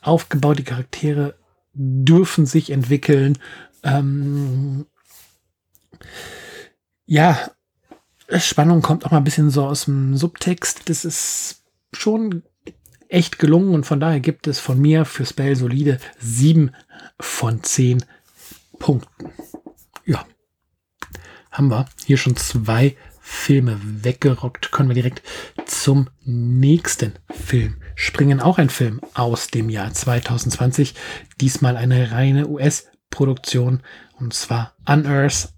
aufgebaut, 0.00 0.58
die 0.58 0.64
Charaktere 0.64 1.34
dürfen 1.74 2.46
sich 2.46 2.70
entwickeln. 2.70 3.38
Ähm, 3.82 4.86
ja, 7.06 7.38
Spannung 8.38 8.82
kommt 8.82 9.04
auch 9.04 9.10
mal 9.10 9.18
ein 9.18 9.24
bisschen 9.24 9.50
so 9.50 9.66
aus 9.66 9.84
dem 9.84 10.16
Subtext. 10.16 10.88
Das 10.88 11.04
ist 11.04 11.62
schon 11.92 12.42
echt 13.08 13.38
gelungen 13.38 13.74
und 13.74 13.84
von 13.84 14.00
daher 14.00 14.20
gibt 14.20 14.46
es 14.46 14.58
von 14.58 14.80
mir 14.80 15.04
für 15.04 15.26
Spell 15.26 15.56
solide 15.56 15.98
sieben 16.18 16.70
von 17.20 17.62
zehn 17.62 18.02
Punkten. 18.78 19.30
Ja, 20.06 20.24
haben 21.52 21.68
wir 21.68 21.86
hier 22.04 22.16
schon 22.16 22.36
zwei 22.36 22.96
Filme 23.20 23.78
weggerockt. 23.82 24.72
Können 24.72 24.88
wir 24.88 24.94
direkt 24.94 25.22
zum 25.64 26.08
nächsten 26.24 27.12
Film 27.30 27.76
springen. 27.94 28.40
Auch 28.40 28.58
ein 28.58 28.68
Film 28.68 29.00
aus 29.14 29.46
dem 29.48 29.70
Jahr 29.70 29.92
2020. 29.92 30.94
Diesmal 31.40 31.76
eine 31.76 32.10
reine 32.10 32.48
US-Produktion 32.48 33.80
und 34.18 34.34
zwar 34.34 34.74
Unearth. 34.86 35.50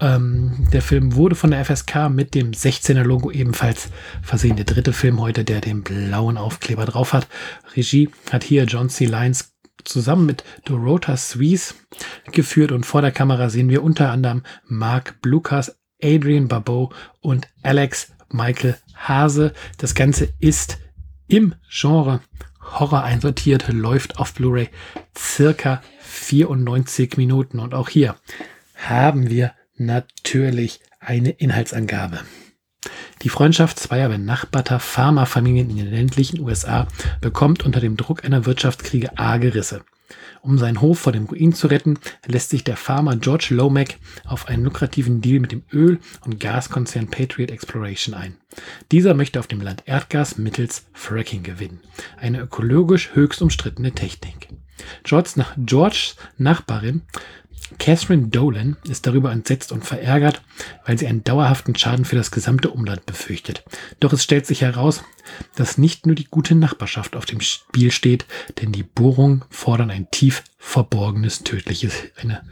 Ähm, 0.00 0.68
der 0.72 0.80
Film 0.80 1.14
wurde 1.14 1.34
von 1.34 1.50
der 1.50 1.62
FSK 1.62 2.08
mit 2.08 2.34
dem 2.34 2.52
16er 2.52 3.02
Logo 3.02 3.30
ebenfalls 3.30 3.90
versehen. 4.22 4.56
Der 4.56 4.64
dritte 4.64 4.94
Film 4.94 5.20
heute, 5.20 5.44
der 5.44 5.60
den 5.60 5.82
blauen 5.82 6.38
Aufkleber 6.38 6.86
drauf 6.86 7.12
hat. 7.12 7.28
Regie 7.76 8.08
hat 8.30 8.44
hier 8.44 8.64
John 8.64 8.88
C. 8.88 9.04
Lyons 9.04 9.52
zusammen 9.84 10.26
mit 10.26 10.44
Dorota 10.64 11.16
Suisse 11.16 11.74
geführt 12.32 12.72
und 12.72 12.86
vor 12.86 13.02
der 13.02 13.12
Kamera 13.12 13.50
sehen 13.50 13.68
wir 13.68 13.82
unter 13.82 14.10
anderem 14.10 14.42
Mark 14.66 15.20
Blukas, 15.22 15.78
Adrian 16.02 16.48
Barbeau 16.48 16.92
und 17.20 17.48
Alex 17.62 18.12
Michael 18.30 18.76
Hase. 18.94 19.52
Das 19.78 19.94
Ganze 19.94 20.28
ist 20.38 20.78
im 21.28 21.54
Genre 21.68 22.20
Horror 22.60 23.02
einsortiert, 23.02 23.68
läuft 23.68 24.18
auf 24.18 24.34
Blu-ray 24.34 24.68
circa 25.16 25.82
94 26.00 27.16
Minuten 27.16 27.58
und 27.58 27.74
auch 27.74 27.88
hier 27.88 28.16
haben 28.76 29.28
wir 29.30 29.52
natürlich 29.76 30.80
eine 31.00 31.30
Inhaltsangabe. 31.30 32.20
Die 33.22 33.28
Freundschaft 33.28 33.78
zweier 33.78 34.08
benachbarter 34.08 34.80
Pharmafamilien 34.80 35.68
in 35.68 35.76
den 35.76 35.90
ländlichen 35.90 36.40
USA 36.40 36.88
bekommt 37.20 37.66
unter 37.66 37.78
dem 37.78 37.98
Druck 37.98 38.24
einer 38.24 38.46
Wirtschaftskriege 38.46 39.18
arge 39.18 39.54
Risse. 39.54 39.82
Um 40.42 40.56
seinen 40.56 40.80
Hof 40.80 41.00
vor 41.00 41.12
dem 41.12 41.26
Ruin 41.26 41.52
zu 41.52 41.66
retten, 41.66 41.98
lässt 42.26 42.48
sich 42.48 42.64
der 42.64 42.78
Farmer 42.78 43.16
George 43.16 43.48
Lomack 43.50 43.96
auf 44.24 44.48
einen 44.48 44.64
lukrativen 44.64 45.20
Deal 45.20 45.38
mit 45.38 45.52
dem 45.52 45.62
Öl- 45.70 46.00
und 46.24 46.40
Gaskonzern 46.40 47.08
Patriot 47.08 47.50
Exploration 47.50 48.14
ein. 48.14 48.36
Dieser 48.90 49.12
möchte 49.12 49.38
auf 49.38 49.46
dem 49.46 49.60
Land 49.60 49.82
Erdgas 49.84 50.38
mittels 50.38 50.86
Fracking 50.94 51.42
gewinnen. 51.42 51.80
Eine 52.16 52.40
ökologisch 52.40 53.10
höchst 53.14 53.42
umstrittene 53.42 53.92
Technik. 53.92 54.48
George, 55.04 55.32
nach 55.36 55.52
Georges 55.58 56.16
Nachbarin 56.38 57.02
Catherine 57.78 58.28
Dolan 58.28 58.76
ist 58.88 59.06
darüber 59.06 59.32
entsetzt 59.32 59.72
und 59.72 59.84
verärgert, 59.84 60.42
weil 60.84 60.98
sie 60.98 61.06
einen 61.06 61.24
dauerhaften 61.24 61.74
Schaden 61.76 62.04
für 62.04 62.16
das 62.16 62.30
gesamte 62.30 62.70
Umland 62.70 63.06
befürchtet. 63.06 63.64
Doch 64.00 64.12
es 64.12 64.22
stellt 64.22 64.46
sich 64.46 64.62
heraus, 64.62 65.02
dass 65.56 65.78
nicht 65.78 66.06
nur 66.06 66.14
die 66.14 66.24
gute 66.24 66.54
Nachbarschaft 66.54 67.16
auf 67.16 67.26
dem 67.26 67.40
Spiel 67.40 67.90
steht, 67.90 68.26
denn 68.60 68.72
die 68.72 68.82
Bohrungen 68.82 69.44
fordern 69.50 69.90
ein 69.90 70.10
tief 70.10 70.44
verborgenes 70.58 71.42
tödliches, 71.42 71.94
eine 72.16 72.42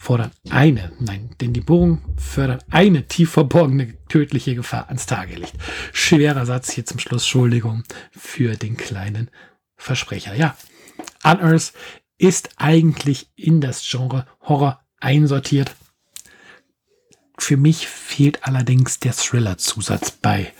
fordern 0.00 0.30
eine, 0.48 0.92
nein, 0.98 1.28
denn 1.42 1.52
die 1.52 1.60
Bohrungen 1.60 2.00
fördern 2.16 2.60
eine 2.70 3.06
tief 3.06 3.32
verborgene 3.32 3.98
tödliche 4.08 4.54
Gefahr 4.54 4.88
ans 4.88 5.04
Tageslicht. 5.04 5.54
Schwerer 5.92 6.46
Satz 6.46 6.70
hier 6.70 6.86
zum 6.86 6.98
Schluss, 6.98 7.22
Entschuldigung 7.24 7.84
für 8.10 8.56
den 8.56 8.78
kleinen 8.78 9.30
Versprecher. 9.76 10.34
Ja, 10.34 10.56
Unearth 11.22 11.74
ist 12.20 12.50
eigentlich 12.56 13.30
in 13.34 13.62
das 13.62 13.82
Genre 13.88 14.26
Horror 14.42 14.84
einsortiert. 15.00 15.74
Für 17.38 17.56
mich 17.56 17.86
fehlt 17.86 18.44
allerdings 18.44 19.00
der 19.00 19.14
Thriller-Zusatz 19.14 20.10
bei 20.10 20.52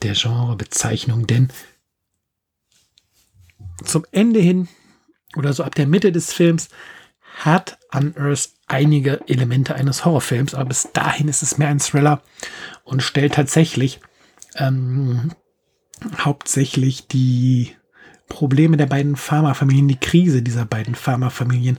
der 0.00 0.14
Genrebezeichnung, 0.14 1.26
denn 1.26 1.52
zum 3.84 4.06
Ende 4.10 4.40
hin 4.40 4.68
oder 5.36 5.52
so 5.52 5.64
ab 5.64 5.74
der 5.74 5.86
Mitte 5.86 6.12
des 6.12 6.32
Films 6.32 6.70
hat 7.36 7.78
Unearth 7.92 8.48
einige 8.66 9.20
Elemente 9.28 9.74
eines 9.74 10.06
Horrorfilms, 10.06 10.54
aber 10.54 10.66
bis 10.66 10.88
dahin 10.94 11.28
ist 11.28 11.42
es 11.42 11.58
mehr 11.58 11.68
ein 11.68 11.78
Thriller 11.78 12.22
und 12.84 13.02
stellt 13.02 13.34
tatsächlich 13.34 14.00
ähm, 14.56 15.32
hauptsächlich 16.16 17.06
die 17.06 17.76
Probleme 18.28 18.76
der 18.76 18.86
beiden 18.86 19.16
Pharmafamilien, 19.16 19.88
die 19.88 20.00
Krise 20.00 20.42
dieser 20.42 20.64
beiden 20.64 20.94
Pharmafamilien 20.94 21.78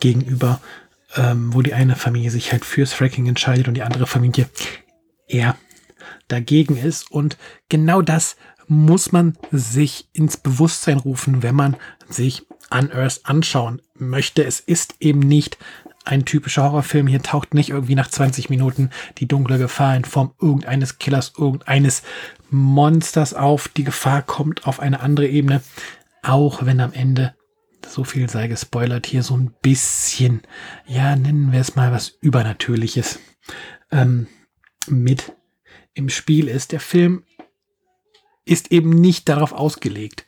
gegenüber, 0.00 0.60
ähm, 1.16 1.54
wo 1.54 1.62
die 1.62 1.74
eine 1.74 1.96
Familie 1.96 2.30
sich 2.30 2.52
halt 2.52 2.64
fürs 2.64 2.92
Fracking 2.92 3.26
entscheidet 3.26 3.68
und 3.68 3.74
die 3.74 3.82
andere 3.82 4.06
Familie 4.06 4.48
eher 5.28 5.56
dagegen 6.28 6.76
ist. 6.76 7.10
Und 7.10 7.38
genau 7.68 8.02
das 8.02 8.36
muss 8.66 9.12
man 9.12 9.36
sich 9.50 10.08
ins 10.12 10.36
Bewusstsein 10.36 10.98
rufen, 10.98 11.42
wenn 11.42 11.54
man 11.54 11.76
sich 12.08 12.46
Unearth 12.70 13.20
anschauen 13.24 13.82
möchte. 13.94 14.44
Es 14.44 14.60
ist 14.60 14.96
eben 15.00 15.20
nicht 15.20 15.58
ein 16.04 16.24
typischer 16.24 16.64
Horrorfilm. 16.64 17.06
Hier 17.06 17.22
taucht 17.22 17.54
nicht 17.54 17.70
irgendwie 17.70 17.94
nach 17.94 18.08
20 18.08 18.50
Minuten 18.50 18.90
die 19.18 19.28
dunkle 19.28 19.58
Gefahr 19.58 19.96
in 19.96 20.04
Form 20.04 20.34
irgendeines 20.40 20.98
Killers, 20.98 21.32
irgendeines 21.36 22.02
Monsters 22.54 23.34
auf. 23.34 23.68
Die 23.68 23.84
Gefahr 23.84 24.22
kommt 24.22 24.66
auf 24.66 24.80
eine 24.80 25.00
andere 25.00 25.28
Ebene. 25.28 25.62
Auch 26.22 26.64
wenn 26.64 26.80
am 26.80 26.92
Ende, 26.92 27.34
so 27.86 28.04
viel 28.04 28.30
sei 28.30 28.48
gespoilert, 28.48 29.06
hier 29.06 29.22
so 29.22 29.36
ein 29.36 29.52
bisschen, 29.60 30.42
ja, 30.86 31.16
nennen 31.16 31.52
wir 31.52 31.60
es 31.60 31.76
mal 31.76 31.92
was 31.92 32.16
Übernatürliches 32.20 33.18
ähm, 33.90 34.26
mit 34.88 35.34
im 35.92 36.08
Spiel 36.08 36.48
ist. 36.48 36.72
Der 36.72 36.80
Film 36.80 37.24
ist 38.44 38.72
eben 38.72 38.90
nicht 38.90 39.28
darauf 39.28 39.52
ausgelegt, 39.52 40.26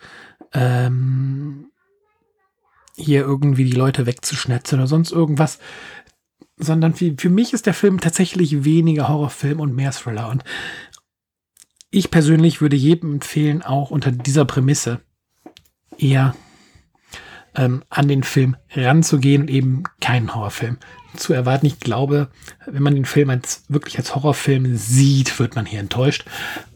ähm, 0.53 1.71
hier 2.95 3.21
irgendwie 3.21 3.65
die 3.65 3.77
Leute 3.77 4.07
wegzuschnetzen 4.07 4.79
oder 4.79 4.87
sonst 4.87 5.13
irgendwas. 5.13 5.59
Sondern 6.59 6.95
für, 6.95 7.15
für 7.19 7.29
mich 7.29 7.53
ist 7.53 7.67
der 7.67 7.75
Film 7.75 8.01
tatsächlich 8.01 8.65
weniger 8.65 9.09
Horrorfilm 9.09 9.61
und 9.61 9.75
mehr 9.75 9.93
Thriller. 9.93 10.31
Und 10.31 10.43
ich 11.97 12.11
persönlich 12.11 12.61
würde 12.61 12.77
jedem 12.77 13.15
empfehlen, 13.15 13.63
auch 13.63 13.91
unter 13.91 14.13
dieser 14.13 14.45
Prämisse 14.45 15.01
eher 15.97 16.35
ähm, 17.55 17.85
an 17.89 18.07
den 18.07 18.23
Film 18.23 18.55
ranzugehen 18.75 19.43
und 19.43 19.51
eben 19.51 19.85
keinen 20.01 20.35
Horrorfilm 20.35 20.77
zu 21.17 21.33
erwarten. 21.33 21.65
Ich 21.65 21.81
glaube, 21.81 22.29
wenn 22.67 22.83
man 22.83 22.95
den 22.95 23.07
Film 23.07 23.31
als, 23.31 23.65
wirklich 23.69 23.97
als 23.97 24.15
Horrorfilm 24.15 24.77
sieht, 24.77 25.39
wird 25.39 25.57
man 25.57 25.65
hier 25.65 25.81
enttäuscht. 25.81 26.27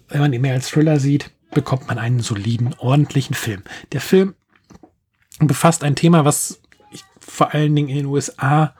Wenn 0.08 0.20
man 0.20 0.32
ihn 0.32 0.40
mehr 0.40 0.54
als 0.54 0.70
Thriller 0.70 0.98
sieht, 0.98 1.30
bekommt 1.50 1.86
man 1.86 1.98
einen 1.98 2.20
soliden, 2.20 2.74
ordentlichen 2.78 3.34
Film. 3.34 3.62
Der 3.92 4.00
Film 4.00 4.34
befasst 5.38 5.84
ein 5.84 5.96
Thema, 5.96 6.24
was 6.24 6.62
vor 7.20 7.52
allen 7.52 7.76
Dingen 7.76 7.90
in 7.90 7.96
den 7.96 8.06
USA 8.06 8.74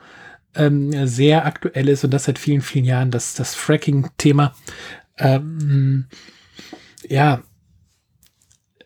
ähm, 0.55 1.07
sehr 1.07 1.45
aktuell 1.45 1.87
ist 1.87 2.03
und 2.03 2.11
das 2.11 2.23
seit 2.23 2.39
vielen, 2.39 2.61
vielen 2.61 2.85
Jahren, 2.85 3.11
das, 3.11 3.35
das 3.35 3.53
Fracking-Thema. 3.53 4.55
Ähm, 5.21 6.05
ja, 7.07 7.43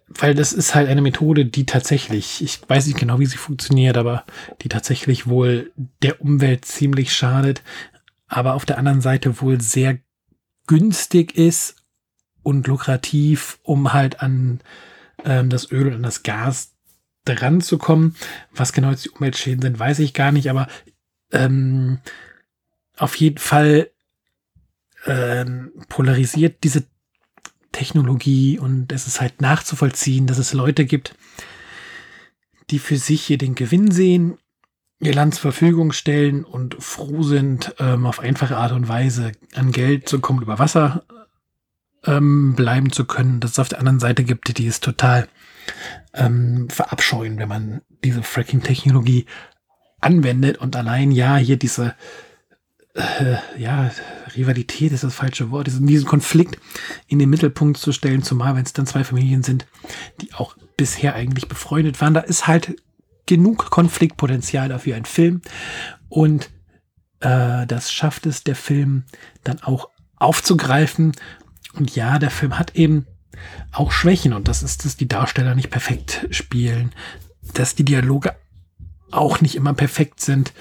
weil 0.07 0.35
das 0.35 0.53
ist 0.53 0.75
halt 0.75 0.89
eine 0.89 1.01
Methode, 1.01 1.45
die 1.45 1.65
tatsächlich, 1.65 2.43
ich 2.43 2.61
weiß 2.67 2.87
nicht 2.87 2.99
genau, 2.99 3.19
wie 3.19 3.25
sie 3.25 3.37
funktioniert, 3.37 3.97
aber 3.97 4.25
die 4.61 4.69
tatsächlich 4.69 5.27
wohl 5.27 5.71
der 6.01 6.21
Umwelt 6.21 6.65
ziemlich 6.65 7.13
schadet, 7.13 7.63
aber 8.27 8.53
auf 8.53 8.65
der 8.65 8.77
anderen 8.77 9.01
Seite 9.01 9.41
wohl 9.41 9.61
sehr 9.61 9.99
günstig 10.67 11.37
ist 11.37 11.75
und 12.43 12.67
lukrativ, 12.67 13.59
um 13.63 13.93
halt 13.93 14.21
an 14.21 14.59
ähm, 15.23 15.49
das 15.49 15.71
Öl 15.71 15.87
und 15.87 15.93
an 15.95 16.03
das 16.03 16.23
Gas 16.23 16.73
dran 17.23 17.61
zu 17.61 17.77
kommen. 17.77 18.15
Was 18.53 18.73
genau 18.73 18.91
jetzt 18.91 19.05
die 19.05 19.09
Umweltschäden 19.09 19.61
sind, 19.61 19.79
weiß 19.79 19.99
ich 19.99 20.13
gar 20.13 20.31
nicht, 20.31 20.49
aber 20.49 20.67
ähm, 21.31 21.99
auf 22.97 23.15
jeden 23.15 23.39
Fall 23.39 23.89
ähm, 25.05 25.71
polarisiert 25.89 26.63
diese 26.63 26.83
Technologie 27.71 28.57
und 28.57 28.91
es 28.91 29.07
ist 29.07 29.21
halt 29.21 29.41
nachzuvollziehen, 29.41 30.27
dass 30.27 30.37
es 30.37 30.53
Leute 30.53 30.85
gibt, 30.85 31.15
die 32.69 32.79
für 32.79 32.97
sich 32.97 33.23
hier 33.23 33.37
den 33.37 33.55
Gewinn 33.55 33.91
sehen, 33.91 34.37
ihr 34.99 35.13
Land 35.13 35.35
zur 35.35 35.51
Verfügung 35.51 35.91
stellen 35.91 36.45
und 36.45 36.81
froh 36.81 37.21
sind, 37.23 37.75
ähm, 37.79 38.05
auf 38.05 38.19
einfache 38.19 38.57
Art 38.57 38.71
und 38.71 38.87
Weise 38.87 39.33
an 39.53 39.71
Geld 39.71 40.07
zu 40.07 40.19
kommen, 40.19 40.41
über 40.41 40.57
Wasser 40.57 41.03
ähm, 42.05 42.55
bleiben 42.55 42.91
zu 42.91 43.05
können. 43.05 43.39
Dass 43.39 43.51
es 43.51 43.59
auf 43.59 43.69
der 43.69 43.79
anderen 43.79 43.99
Seite 43.99 44.23
gibt, 44.23 44.57
die 44.57 44.67
es 44.67 44.79
total 44.79 45.27
ähm, 46.13 46.69
verabscheuen, 46.69 47.37
wenn 47.37 47.49
man 47.49 47.81
diese 48.03 48.23
Fracking-Technologie 48.23 49.25
anwendet 49.99 50.57
und 50.57 50.75
allein 50.75 51.11
ja 51.11 51.35
hier 51.37 51.57
diese 51.57 51.95
äh, 52.93 53.35
ja, 53.57 53.91
Rivalität 54.35 54.91
ist 54.91 55.03
das 55.03 55.15
falsche 55.15 55.51
Wort, 55.51 55.67
diesen, 55.67 55.87
diesen 55.87 56.07
Konflikt 56.07 56.59
in 57.07 57.19
den 57.19 57.29
Mittelpunkt 57.29 57.77
zu 57.77 57.91
stellen, 57.91 58.23
zumal 58.23 58.55
wenn 58.55 58.63
es 58.63 58.73
dann 58.73 58.87
zwei 58.87 59.03
Familien 59.03 59.43
sind, 59.43 59.65
die 60.21 60.33
auch 60.33 60.55
bisher 60.77 61.15
eigentlich 61.15 61.47
befreundet 61.47 62.01
waren. 62.01 62.13
Da 62.13 62.21
ist 62.21 62.47
halt 62.47 62.75
genug 63.25 63.69
Konfliktpotenzial 63.71 64.69
dafür 64.69 64.95
ein 64.95 65.05
Film 65.05 65.41
und 66.09 66.49
äh, 67.21 67.65
das 67.65 67.91
schafft 67.91 68.25
es 68.25 68.43
der 68.43 68.55
Film 68.55 69.03
dann 69.43 69.61
auch 69.61 69.89
aufzugreifen. 70.17 71.13
Und 71.73 71.95
ja, 71.95 72.19
der 72.19 72.31
Film 72.31 72.57
hat 72.57 72.75
eben 72.75 73.07
auch 73.71 73.91
Schwächen 73.91 74.33
und 74.33 74.47
das 74.47 74.63
ist, 74.63 74.85
dass 74.85 74.95
die 74.95 75.07
Darsteller 75.07 75.55
nicht 75.55 75.69
perfekt 75.69 76.27
spielen, 76.31 76.93
dass 77.53 77.75
die 77.75 77.83
Dialoge 77.83 78.35
auch 79.11 79.41
nicht 79.41 79.55
immer 79.55 79.73
perfekt 79.73 80.21
sind 80.21 80.53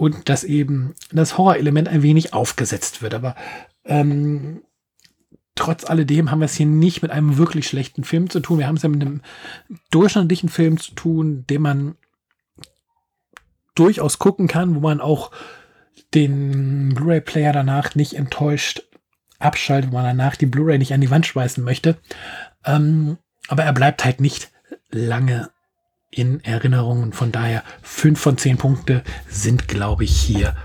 und 0.00 0.30
dass 0.30 0.44
eben 0.44 0.94
das 1.12 1.36
Horrorelement 1.36 1.86
ein 1.86 2.02
wenig 2.02 2.32
aufgesetzt 2.32 3.02
wird. 3.02 3.12
Aber 3.12 3.36
ähm, 3.84 4.62
trotz 5.54 5.84
alledem 5.84 6.30
haben 6.30 6.38
wir 6.38 6.46
es 6.46 6.54
hier 6.54 6.64
nicht 6.64 7.02
mit 7.02 7.10
einem 7.10 7.36
wirklich 7.36 7.68
schlechten 7.68 8.02
Film 8.02 8.30
zu 8.30 8.40
tun. 8.40 8.60
Wir 8.60 8.66
haben 8.66 8.76
es 8.76 8.82
ja 8.82 8.88
mit 8.88 9.02
einem 9.02 9.20
durchschnittlichen 9.90 10.48
Film 10.48 10.80
zu 10.80 10.94
tun, 10.94 11.44
den 11.50 11.60
man 11.60 11.96
durchaus 13.74 14.18
gucken 14.18 14.48
kann, 14.48 14.74
wo 14.74 14.80
man 14.80 15.02
auch 15.02 15.32
den 16.14 16.94
Blu-ray-Player 16.94 17.52
danach 17.52 17.94
nicht 17.94 18.14
enttäuscht 18.14 18.88
abschaltet, 19.38 19.90
wo 19.90 19.96
man 19.96 20.04
danach 20.06 20.36
die 20.36 20.46
Blu-ray 20.46 20.78
nicht 20.78 20.94
an 20.94 21.02
die 21.02 21.10
Wand 21.10 21.26
schmeißen 21.26 21.62
möchte. 21.62 21.98
Ähm, 22.64 23.18
aber 23.48 23.64
er 23.64 23.74
bleibt 23.74 24.02
halt 24.06 24.22
nicht 24.22 24.50
lange 24.88 25.50
in 26.10 26.42
Erinnerung. 26.44 27.12
Von 27.12 27.32
daher 27.32 27.64
fünf 27.82 28.20
von 28.20 28.38
zehn 28.38 28.58
Punkte 28.58 29.02
sind, 29.28 29.68
glaube 29.68 30.04
ich, 30.04 30.20
hier 30.20 30.56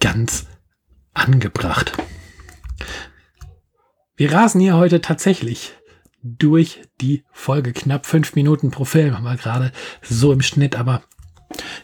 ganz 0.00 0.46
angebracht. 1.14 1.92
Wir 4.16 4.32
rasen 4.32 4.60
hier 4.60 4.76
heute 4.76 5.00
tatsächlich 5.00 5.74
durch 6.22 6.82
die 7.00 7.24
Folge. 7.32 7.72
Knapp 7.72 8.06
fünf 8.06 8.34
Minuten 8.34 8.70
pro 8.70 8.84
Film 8.84 9.14
haben 9.14 9.24
wir 9.24 9.36
gerade 9.36 9.72
so 10.02 10.32
im 10.32 10.42
Schnitt, 10.42 10.76
aber 10.76 11.02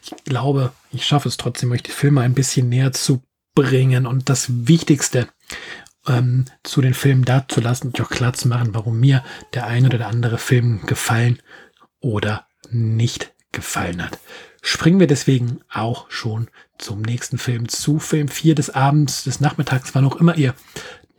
ich 0.02 0.12
glaube, 0.24 0.72
ich 0.90 1.06
schaffe 1.06 1.28
es 1.28 1.36
trotzdem, 1.36 1.72
euch 1.72 1.82
die 1.82 1.90
Filme 1.90 2.20
ein 2.20 2.34
bisschen 2.34 2.68
näher 2.68 2.92
zu 2.92 3.22
bringen 3.54 4.06
und 4.06 4.28
das 4.28 4.66
Wichtigste 4.66 5.28
ähm, 6.06 6.44
zu 6.62 6.80
den 6.80 6.94
Filmen 6.94 7.24
dazulassen 7.24 7.90
und 7.90 8.00
auch 8.00 8.10
klar 8.10 8.32
zu 8.32 8.48
machen, 8.48 8.74
warum 8.74 8.98
mir 8.98 9.24
der 9.54 9.66
ein 9.66 9.86
oder 9.86 9.98
der 9.98 10.08
andere 10.08 10.38
Film 10.38 10.84
gefallen 10.86 11.40
oder 12.00 12.46
nicht 12.74 13.32
gefallen 13.52 14.04
hat. 14.04 14.18
Springen 14.62 15.00
wir 15.00 15.06
deswegen 15.06 15.60
auch 15.72 16.10
schon 16.10 16.48
zum 16.78 17.02
nächsten 17.02 17.38
Film, 17.38 17.68
zu 17.68 17.98
Film 17.98 18.28
4 18.28 18.54
des 18.54 18.70
Abends, 18.70 19.24
des 19.24 19.40
Nachmittags, 19.40 19.94
wann 19.94 20.04
auch 20.04 20.16
immer 20.16 20.36
ihr 20.36 20.54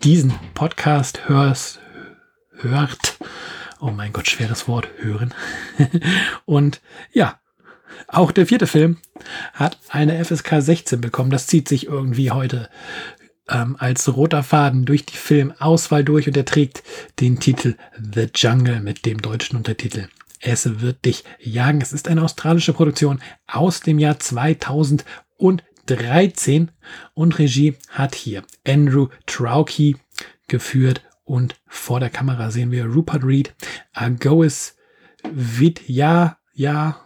diesen 0.04 0.34
Podcast 0.54 1.30
hörst, 1.30 1.80
hört. 2.58 3.18
Oh 3.80 3.92
mein 3.92 4.14
Gott, 4.14 4.28
schweres 4.28 4.68
Wort, 4.68 4.90
hören. 4.98 5.34
Und 6.46 6.82
ja, 7.14 7.40
auch 8.08 8.32
der 8.32 8.46
vierte 8.46 8.68
Film 8.68 8.98
hat 9.54 9.78
eine 9.90 10.24
FSK 10.24 10.56
16 10.62 11.02
bekommen. 11.02 11.30
Das 11.30 11.48
zieht 11.48 11.70
sich 11.70 11.88
irgendwie 11.88 12.32
heute 12.32 12.70
ähm, 13.50 13.76
als 13.80 14.14
roter 14.16 14.44
Faden 14.44 14.86
durch 14.86 15.06
die 15.06 15.18
Filmauswahl 15.18 16.04
durch 16.04 16.28
und 16.28 16.36
er 16.36 16.46
trägt 16.46 16.84
den 17.20 17.40
Titel 17.40 17.76
The 17.98 18.28
Jungle 18.34 18.82
mit 18.82 19.06
dem 19.06 19.22
deutschen 19.22 19.56
Untertitel 19.56 20.08
es 20.46 20.80
wird 20.80 21.04
dich 21.06 21.24
jagen. 21.40 21.82
Es 21.82 21.92
ist 21.92 22.08
eine 22.08 22.22
australische 22.22 22.74
Produktion 22.74 23.20
aus 23.48 23.80
dem 23.82 23.98
Jahr 23.98 24.20
2013 24.20 26.70
und 27.14 27.40
Regie 27.40 27.74
hat 27.90 28.14
hier 28.14 28.44
Andrew 28.66 29.08
Trauki 29.26 29.98
geführt 30.48 31.02
und 31.24 31.56
vor 31.66 32.00
der 32.00 32.12
Kamera 32.12 32.52
sehen 32.52 32.70
wir 32.72 32.86
Rupert 32.86 33.24
Reed, 33.24 33.56
Agois 33.94 34.76
Vidya, 35.24 36.38
ja 36.54 37.02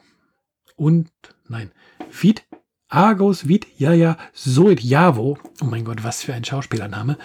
und 0.75 1.10
nein, 1.47 1.71
Vid 2.12 2.43
Argos 2.89 3.47
Vid 3.47 3.67
ja 3.78 4.17
Soit 4.34 4.82
Javo. 4.82 5.38
Oh 5.62 5.65
mein 5.65 5.86
Gott, 5.86 6.04
was 6.04 6.23
für 6.23 6.34
ein 6.34 6.43
Schauspielername. 6.43 7.17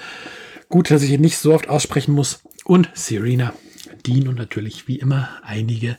Gut, 0.69 0.93
dass 0.93 1.03
ich 1.03 1.11
ihn 1.11 1.23
nicht 1.23 1.39
so 1.39 1.55
oft 1.55 1.69
aussprechen 1.69 2.15
muss. 2.15 2.45
Und 2.65 2.89
Serena 2.95 3.53
Dean 4.07 4.29
und 4.29 4.37
natürlich 4.37 4.89
wie 4.89 4.99
immer 4.99 5.29
einige 5.43 5.99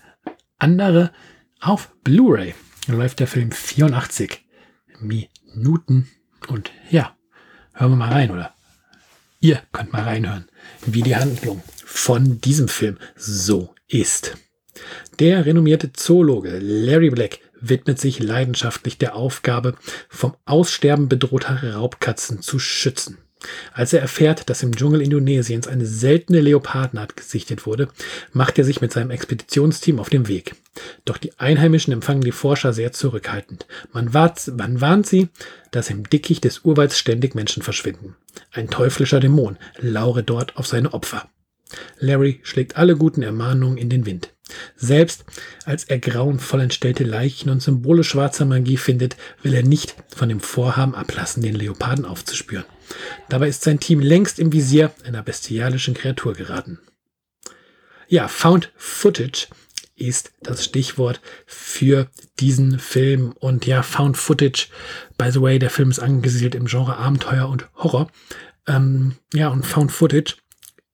andere 0.57 1.11
auf 1.59 1.91
Blu-ray. 2.03 2.53
Läuft 2.87 3.19
der 3.19 3.27
Film 3.27 3.51
84 3.51 4.45
Minuten. 4.99 6.07
Und 6.47 6.71
ja, 6.89 7.15
hören 7.73 7.91
wir 7.91 7.97
mal 7.97 8.11
rein, 8.11 8.31
oder? 8.31 8.53
Ihr 9.39 9.61
könnt 9.71 9.93
mal 9.93 10.03
reinhören, 10.03 10.47
wie 10.85 11.01
die 11.01 11.15
Handlung 11.15 11.63
von 11.85 12.39
diesem 12.41 12.67
Film 12.67 12.97
so 13.15 13.73
ist. 13.87 14.37
Der 15.19 15.45
renommierte 15.45 15.93
Zoologe 15.93 16.59
Larry 16.59 17.09
Black 17.09 17.39
widmet 17.59 17.99
sich 17.99 18.19
leidenschaftlich 18.19 18.97
der 18.97 19.15
Aufgabe, 19.15 19.75
vom 20.09 20.35
Aussterben 20.45 21.09
bedrohter 21.09 21.73
Raubkatzen 21.73 22.41
zu 22.41 22.59
schützen. 22.59 23.17
Als 23.73 23.93
er 23.93 24.01
erfährt, 24.01 24.49
dass 24.49 24.63
im 24.63 24.75
Dschungel 24.75 25.01
Indonesiens 25.01 25.67
eine 25.67 25.85
seltene 25.85 26.41
Leopardenart 26.41 27.15
gesichtet 27.15 27.65
wurde, 27.65 27.89
macht 28.33 28.57
er 28.57 28.63
sich 28.65 28.81
mit 28.81 28.91
seinem 28.91 29.11
Expeditionsteam 29.11 29.99
auf 29.99 30.09
den 30.09 30.27
Weg. 30.27 30.55
Doch 31.05 31.17
die 31.17 31.37
Einheimischen 31.37 31.93
empfangen 31.93 32.21
die 32.21 32.31
Forscher 32.31 32.73
sehr 32.73 32.91
zurückhaltend. 32.91 33.65
Man, 33.93 34.13
wart, 34.13 34.51
man 34.57 34.81
warnt 34.81 35.07
sie, 35.07 35.29
dass 35.71 35.89
im 35.89 36.09
Dickicht 36.09 36.43
des 36.43 36.59
Urwalds 36.59 36.97
ständig 36.97 37.35
Menschen 37.35 37.63
verschwinden. 37.63 38.15
Ein 38.51 38.69
teuflischer 38.69 39.19
Dämon 39.19 39.57
laure 39.79 40.23
dort 40.23 40.57
auf 40.57 40.67
seine 40.67 40.93
Opfer. 40.93 41.29
Larry 41.99 42.39
schlägt 42.43 42.77
alle 42.77 42.95
guten 42.95 43.21
Ermahnungen 43.21 43.77
in 43.77 43.89
den 43.89 44.05
Wind. 44.05 44.29
Selbst 44.75 45.25
als 45.65 45.85
er 45.85 45.97
grauenvoll 45.97 46.61
entstellte 46.61 47.03
Leichen 47.03 47.49
und 47.49 47.61
Symbole 47.61 48.03
schwarzer 48.03 48.45
Magie 48.45 48.77
findet, 48.77 49.17
will 49.41 49.53
er 49.53 49.63
nicht 49.63 49.95
von 50.15 50.29
dem 50.29 50.39
Vorhaben 50.39 50.93
ablassen, 50.93 51.41
den 51.41 51.55
Leoparden 51.55 52.05
aufzuspüren. 52.05 52.65
Dabei 53.29 53.47
ist 53.47 53.63
sein 53.63 53.79
Team 53.79 53.99
längst 53.99 54.39
im 54.39 54.51
Visier 54.51 54.91
einer 55.05 55.23
bestialischen 55.23 55.93
Kreatur 55.93 56.33
geraten. 56.33 56.79
Ja, 58.07 58.27
Found 58.27 58.71
Footage 58.75 59.47
ist 59.95 60.33
das 60.41 60.63
Stichwort 60.63 61.21
für 61.45 62.09
diesen 62.39 62.79
Film. 62.79 63.33
Und 63.39 63.65
ja, 63.65 63.81
Found 63.81 64.17
Footage, 64.17 64.67
by 65.17 65.31
the 65.31 65.41
way, 65.41 65.57
der 65.57 65.69
Film 65.69 65.89
ist 65.89 65.99
angesiedelt 65.99 66.55
im 66.55 66.65
Genre 66.65 66.97
Abenteuer 66.97 67.47
und 67.47 67.69
Horror. 67.75 68.11
Ähm, 68.67 69.15
ja, 69.33 69.49
und 69.49 69.65
Found 69.65 69.91
Footage 69.91 70.35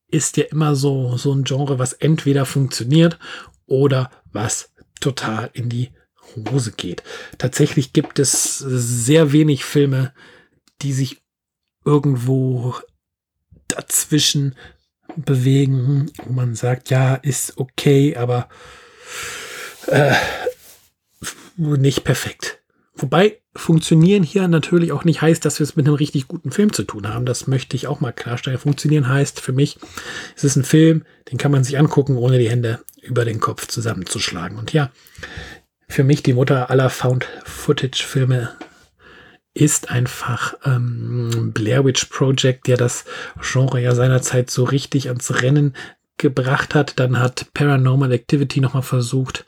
ist 0.10 0.38
ja 0.38 0.46
immer 0.46 0.76
so, 0.76 1.18
so 1.18 1.34
ein 1.34 1.44
Genre, 1.44 1.80
was 1.80 1.94
entweder 1.94 2.46
funktioniert 2.46 3.18
oder 3.66 4.12
was 4.32 4.72
total 5.00 5.50
in 5.54 5.70
die 5.70 5.92
Hose 6.36 6.74
geht. 6.74 7.04
Tatsächlich 7.38 7.94
gibt 7.94 8.20
es 8.20 8.60
sehr 8.60 9.32
wenig 9.32 9.66
Filme, 9.66 10.14
die 10.82 10.94
sich 10.94 11.21
irgendwo 11.86 12.76
dazwischen 13.68 14.56
bewegen, 15.16 16.12
wo 16.24 16.34
man 16.34 16.56
sagt, 16.56 16.90
ja, 16.90 17.16
ist 17.16 17.58
okay, 17.58 18.16
aber 18.16 18.48
äh, 19.88 20.14
nicht 21.58 22.04
perfekt. 22.04 22.60
Wobei 22.96 23.42
funktionieren 23.56 24.24
hier 24.24 24.48
natürlich 24.48 24.92
auch 24.92 25.04
nicht 25.04 25.22
heißt, 25.22 25.44
dass 25.44 25.60
wir 25.60 25.64
es 25.64 25.76
mit 25.76 25.88
einem 25.88 25.96
richtig 25.96 26.28
guten 26.28 26.52
Film 26.52 26.72
zu 26.72 26.84
tun 26.84 27.08
haben. 27.08 27.26
Das 27.26 27.48
möchte 27.48 27.76
ich 27.76 27.88
auch 27.88 28.00
mal 28.00 28.12
klarstellen. 28.12 28.60
Funktionieren 28.60 29.10
heißt 29.10 29.40
für 29.40 29.54
mich, 29.54 29.78
es 30.36 30.44
ist 30.44 30.56
ein 30.56 30.64
Film, 30.64 31.04
den 31.32 31.38
kann 31.38 31.52
man 31.52 31.64
sich 31.64 31.78
angucken, 31.78 32.18
ohne 32.18 32.38
die 32.38 32.50
Hände 32.50 32.80
über 33.02 33.26
den 33.26 33.40
Kopf 33.40 33.68
zusammenzuschlagen. 33.68 34.58
Und 34.58 34.74
ja, 34.74 34.92
für 35.88 36.04
mich 36.04 36.24
die 36.24 36.34
Mutter 36.34 36.70
aller 36.70 36.90
Found-Footage-Filme 36.90 38.56
ist 39.54 39.92
einfach 39.92 40.56
ähm, 40.66 41.52
Blair 41.54 41.84
Witch 41.86 42.06
Project, 42.06 42.68
der 42.68 42.78
das 42.78 43.06
Genre 43.42 43.82
ja 43.82 43.94
seinerzeit 43.94 44.50
so 44.50 44.64
richtig 44.64 45.10
ans 45.10 45.42
Rennen 45.42 45.76
gebracht 46.18 46.76
hat. 46.76 47.00
Dann 47.00 47.20
hat 47.20 47.54
Paranormal 47.54 48.12
Activity 48.12 48.62
nochmal 48.62 48.84
versucht, 48.84 49.46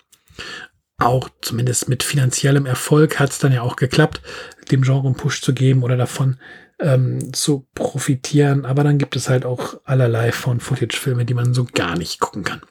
auch 1.00 1.30
zumindest 1.42 1.90
mit 1.90 2.04
finanziellem 2.04 2.66
Erfolg 2.66 3.20
hat 3.20 3.32
es 3.32 3.40
dann 3.40 3.52
ja 3.52 3.62
auch 3.62 3.76
geklappt, 3.76 4.22
dem 4.72 4.84
Genre 4.84 5.08
einen 5.08 5.16
Push 5.16 5.42
zu 5.42 5.54
geben 5.54 5.84
oder 5.84 5.98
davon 5.98 6.38
ähm, 6.80 7.34
zu 7.34 7.68
profitieren. 7.74 8.66
Aber 8.66 8.84
dann 8.84 8.98
gibt 8.98 9.16
es 9.16 9.28
halt 9.28 9.46
auch 9.46 9.80
allerlei 9.84 10.32
Found-Footage-Filme, 10.32 11.26
die 11.26 11.34
man 11.34 11.54
so 11.54 11.66
gar 11.66 11.98
nicht 11.98 12.20
gucken 12.20 12.44
kann. 12.44 12.62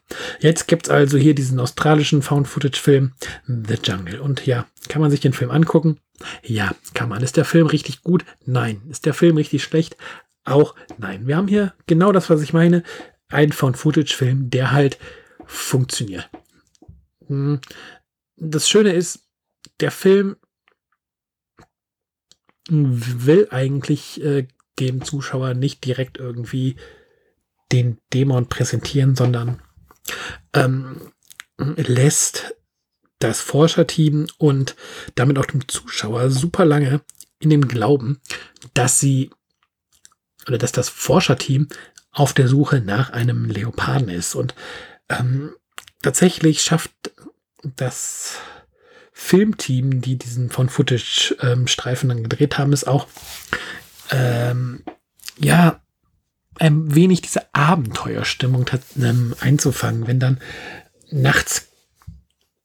Jetzt 0.40 0.68
gibt 0.68 0.86
es 0.86 0.90
also 0.90 1.18
hier 1.18 1.34
diesen 1.34 1.60
australischen 1.60 2.22
Found-Footage-Film 2.22 3.12
The 3.46 3.78
Jungle. 3.82 4.20
Und 4.20 4.46
ja, 4.46 4.66
kann 4.88 5.02
man 5.02 5.10
sich 5.10 5.20
den 5.20 5.32
Film 5.32 5.50
angucken? 5.50 5.98
Ja, 6.42 6.74
kann 6.94 7.08
man. 7.08 7.22
Ist 7.22 7.36
der 7.36 7.44
Film 7.44 7.66
richtig 7.66 8.02
gut? 8.02 8.24
Nein. 8.44 8.82
Ist 8.88 9.06
der 9.06 9.14
Film 9.14 9.36
richtig 9.36 9.62
schlecht? 9.62 9.96
Auch 10.44 10.74
nein. 10.98 11.26
Wir 11.26 11.36
haben 11.36 11.48
hier 11.48 11.74
genau 11.86 12.12
das, 12.12 12.30
was 12.30 12.42
ich 12.42 12.52
meine. 12.52 12.82
Ein 13.28 13.52
Found-Footage-Film, 13.52 14.50
der 14.50 14.72
halt 14.72 14.98
funktioniert. 15.46 16.28
Hm. 17.26 17.60
Das 18.36 18.68
Schöne 18.68 18.92
ist, 18.92 19.20
der 19.80 19.90
Film 19.90 20.36
will 22.68 23.48
eigentlich 23.50 24.22
äh, 24.22 24.46
dem 24.78 25.04
Zuschauer 25.04 25.54
nicht 25.54 25.84
direkt 25.84 26.18
irgendwie 26.18 26.76
den 27.72 27.98
Dämon 28.12 28.48
präsentieren, 28.48 29.16
sondern 29.16 29.62
ähm, 30.52 31.12
lässt 31.56 32.54
das 33.22 33.40
Forscherteam 33.40 34.26
und 34.38 34.76
damit 35.14 35.38
auch 35.38 35.46
dem 35.46 35.68
Zuschauer 35.68 36.30
super 36.30 36.64
lange 36.64 37.00
in 37.38 37.50
dem 37.50 37.68
Glauben, 37.68 38.20
dass 38.74 39.00
sie 39.00 39.30
oder 40.46 40.58
dass 40.58 40.72
das 40.72 40.88
Forscherteam 40.88 41.68
auf 42.10 42.32
der 42.32 42.48
Suche 42.48 42.80
nach 42.80 43.10
einem 43.10 43.46
Leoparden 43.46 44.08
ist. 44.08 44.34
Und 44.34 44.54
ähm, 45.08 45.54
tatsächlich 46.02 46.62
schafft 46.62 46.92
das 47.76 48.38
Filmteam, 49.12 50.00
die 50.00 50.16
diesen 50.16 50.50
von 50.50 50.68
Footage-Streifen 50.68 52.10
ähm, 52.10 52.16
dann 52.16 52.22
gedreht 52.28 52.58
haben, 52.58 52.72
ist 52.72 52.86
auch 52.86 53.06
ähm, 54.10 54.82
ja 55.38 55.80
ein 56.58 56.94
wenig 56.94 57.22
diese 57.22 57.54
Abenteuerstimmung 57.54 58.66
ähm, 58.96 59.34
einzufangen, 59.40 60.06
wenn 60.06 60.18
dann 60.20 60.40
nachts 61.10 61.71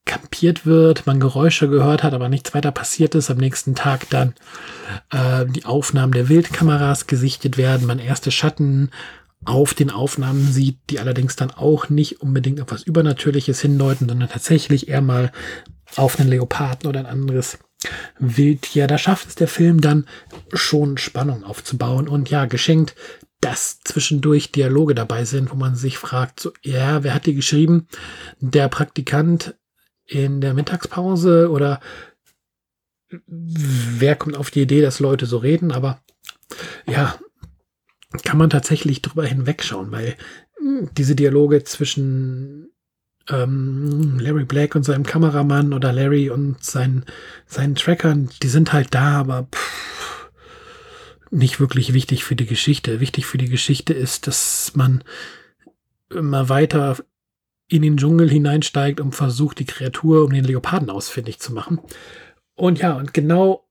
kampiert 0.07 0.65
wird, 0.65 1.05
man 1.05 1.19
Geräusche 1.19 1.69
gehört 1.69 2.01
hat, 2.01 2.13
aber 2.13 2.29
nichts 2.29 2.53
weiter 2.55 2.71
passiert 2.71 3.13
ist, 3.13 3.29
am 3.29 3.37
nächsten 3.37 3.75
Tag 3.75 4.09
dann 4.09 4.33
äh, 5.11 5.45
die 5.45 5.65
Aufnahmen 5.65 6.13
der 6.13 6.29
Wildkameras 6.29 7.05
gesichtet 7.05 7.57
werden, 7.57 7.85
man 7.85 7.99
erste 7.99 8.31
Schatten 8.31 8.89
auf 9.45 9.75
den 9.75 9.91
Aufnahmen 9.91 10.51
sieht, 10.51 10.79
die 10.89 10.99
allerdings 10.99 11.35
dann 11.35 11.51
auch 11.51 11.89
nicht 11.89 12.21
unbedingt 12.21 12.59
auf 12.59 12.71
was 12.71 12.83
Übernatürliches 12.83 13.61
hindeuten, 13.61 14.09
sondern 14.09 14.29
tatsächlich 14.29 14.87
eher 14.87 15.01
mal 15.01 15.31
auf 15.95 16.19
einen 16.19 16.29
Leoparden 16.29 16.89
oder 16.89 16.99
ein 16.99 17.05
anderes 17.05 17.59
Wildtier. 18.17 18.87
Da 18.87 18.97
schafft 18.97 19.27
es 19.27 19.35
der 19.35 19.47
Film 19.47 19.81
dann 19.81 20.07
schon 20.53 20.97
Spannung 20.97 21.43
aufzubauen 21.43 22.07
und 22.07 22.29
ja, 22.29 22.45
geschenkt, 22.45 22.95
dass 23.39 23.79
zwischendurch 23.81 24.51
Dialoge 24.51 24.95
dabei 24.95 25.23
sind, 25.25 25.51
wo 25.51 25.55
man 25.55 25.75
sich 25.75 25.97
fragt, 25.97 26.39
so, 26.39 26.51
ja, 26.63 27.03
wer 27.03 27.13
hat 27.13 27.27
die 27.27 27.35
geschrieben? 27.35 27.87
Der 28.39 28.67
Praktikant 28.67 29.55
in 30.07 30.41
der 30.41 30.53
Mittagspause 30.53 31.49
oder 31.51 31.79
wer 33.27 34.15
kommt 34.15 34.37
auf 34.37 34.51
die 34.51 34.61
Idee, 34.61 34.81
dass 34.81 34.99
Leute 34.99 35.25
so 35.25 35.37
reden, 35.37 35.71
aber 35.71 36.01
ja, 36.85 37.17
kann 38.23 38.37
man 38.37 38.49
tatsächlich 38.49 39.01
drüber 39.01 39.25
hinwegschauen, 39.25 39.91
weil 39.91 40.15
diese 40.93 41.15
Dialoge 41.15 41.63
zwischen 41.63 42.69
ähm, 43.29 44.19
Larry 44.19 44.45
Black 44.45 44.75
und 44.75 44.83
seinem 44.83 45.03
Kameramann 45.03 45.73
oder 45.73 45.91
Larry 45.91 46.29
und 46.29 46.63
seinen, 46.63 47.05
seinen 47.45 47.75
Trackern, 47.75 48.29
die 48.41 48.47
sind 48.47 48.73
halt 48.73 48.93
da, 48.93 49.19
aber 49.19 49.47
pff, 49.53 50.29
nicht 51.29 51.59
wirklich 51.59 51.93
wichtig 51.93 52.23
für 52.23 52.35
die 52.35 52.45
Geschichte. 52.45 52.99
Wichtig 52.99 53.25
für 53.25 53.37
die 53.37 53.49
Geschichte 53.49 53.93
ist, 53.93 54.27
dass 54.27 54.71
man 54.75 55.03
immer 56.09 56.47
weiter 56.47 56.97
in 57.69 57.81
den 57.81 57.97
Dschungel 57.97 58.29
hineinsteigt 58.29 58.99
und 58.99 59.13
versucht, 59.13 59.59
die 59.59 59.65
Kreatur 59.65 60.23
um 60.23 60.31
den 60.31 60.45
Leoparden 60.45 60.89
ausfindig 60.89 61.39
zu 61.39 61.53
machen. 61.53 61.79
Und 62.55 62.79
ja, 62.79 62.93
und 62.93 63.13
genau 63.13 63.67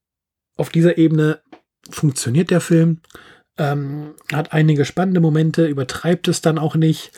auf 0.57 0.69
dieser 0.69 0.99
Ebene 0.99 1.41
funktioniert 1.91 2.51
der 2.51 2.61
Film. 2.61 3.01
Ähm, 3.59 4.15
hat 4.33 4.53
einige 4.53 4.85
spannende 4.85 5.21
Momente, 5.21 5.67
übertreibt 5.67 6.29
es 6.29 6.43
dann 6.43 6.59
auch 6.59 6.75
nicht 6.77 7.13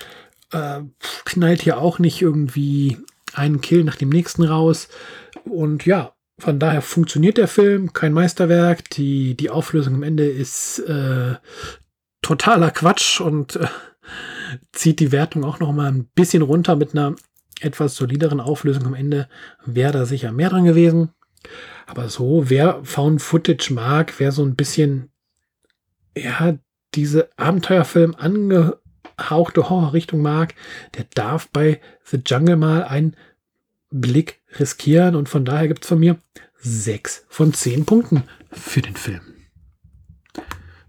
äh, 0.53 0.81
knallt 1.25 1.62
hier 1.62 1.79
auch 1.79 1.99
nicht 1.99 2.23
irgendwie 2.23 2.99
einen 3.35 3.61
Kill 3.61 3.85
nach 3.85 3.97
dem 3.97 4.09
nächsten 4.09 4.45
raus. 4.45 4.88
Und 5.45 5.85
ja, 5.87 6.14
von 6.38 6.59
daher 6.59 6.83
funktioniert 6.83 7.37
der 7.37 7.49
Film, 7.49 7.93
kein 7.93 8.12
Meisterwerk. 8.12 8.88
Die, 8.91 9.37
die 9.37 9.51
Auflösung 9.51 9.97
am 9.97 10.03
Ende 10.03 10.29
ist 10.29 10.79
äh, 10.81 11.35
totaler 12.23 12.71
Quatsch 12.71 13.21
und 13.21 13.57
äh, 13.57 13.67
zieht 14.73 15.01
die 15.01 15.13
Wertung 15.13 15.45
auch 15.45 15.61
noch 15.61 15.73
mal 15.73 15.91
ein 15.91 16.07
bisschen 16.15 16.43
runter 16.43 16.77
mit 16.77 16.93
einer 16.93 17.15
etwas 17.61 17.97
solideren 17.97 18.41
Auflösung 18.41 18.87
am 18.87 18.95
Ende. 18.95 19.29
Wäre 19.65 19.93
da 19.93 20.07
sicher 20.07 20.33
mehr 20.33 20.51
dran 20.51 20.65
gewesen. 20.65 21.11
Aber 21.87 22.09
so, 22.09 22.51
wer 22.51 22.85
Found 22.85 23.23
Footage 23.23 23.73
mag, 23.73 24.15
wer 24.19 24.33
so 24.33 24.45
ein 24.45 24.57
bisschen, 24.57 25.11
ja, 26.17 26.59
diese 26.95 27.31
Abenteuerfilm 27.37 28.15
ange 28.17 28.79
angehauchte 29.19 29.69
Horrorrichtung 29.69 30.23
mag, 30.23 30.55
der 30.97 31.07
darf 31.15 31.49
bei 31.49 31.81
The 32.05 32.21
Jungle 32.25 32.57
mal 32.57 32.85
einen 32.85 33.17
Blick 33.91 34.41
riskieren 34.59 35.17
und 35.17 35.29
von 35.29 35.45
daher 35.45 35.69
gibt 35.69 35.85
es 35.85 35.89
von 35.89 35.99
mir 35.99 36.19
sechs 36.59 37.25
von 37.29 37.53
zehn 37.53 37.85
Punkten 37.85 38.25
für 38.53 38.83
den 38.83 38.97
Film. 38.97 39.21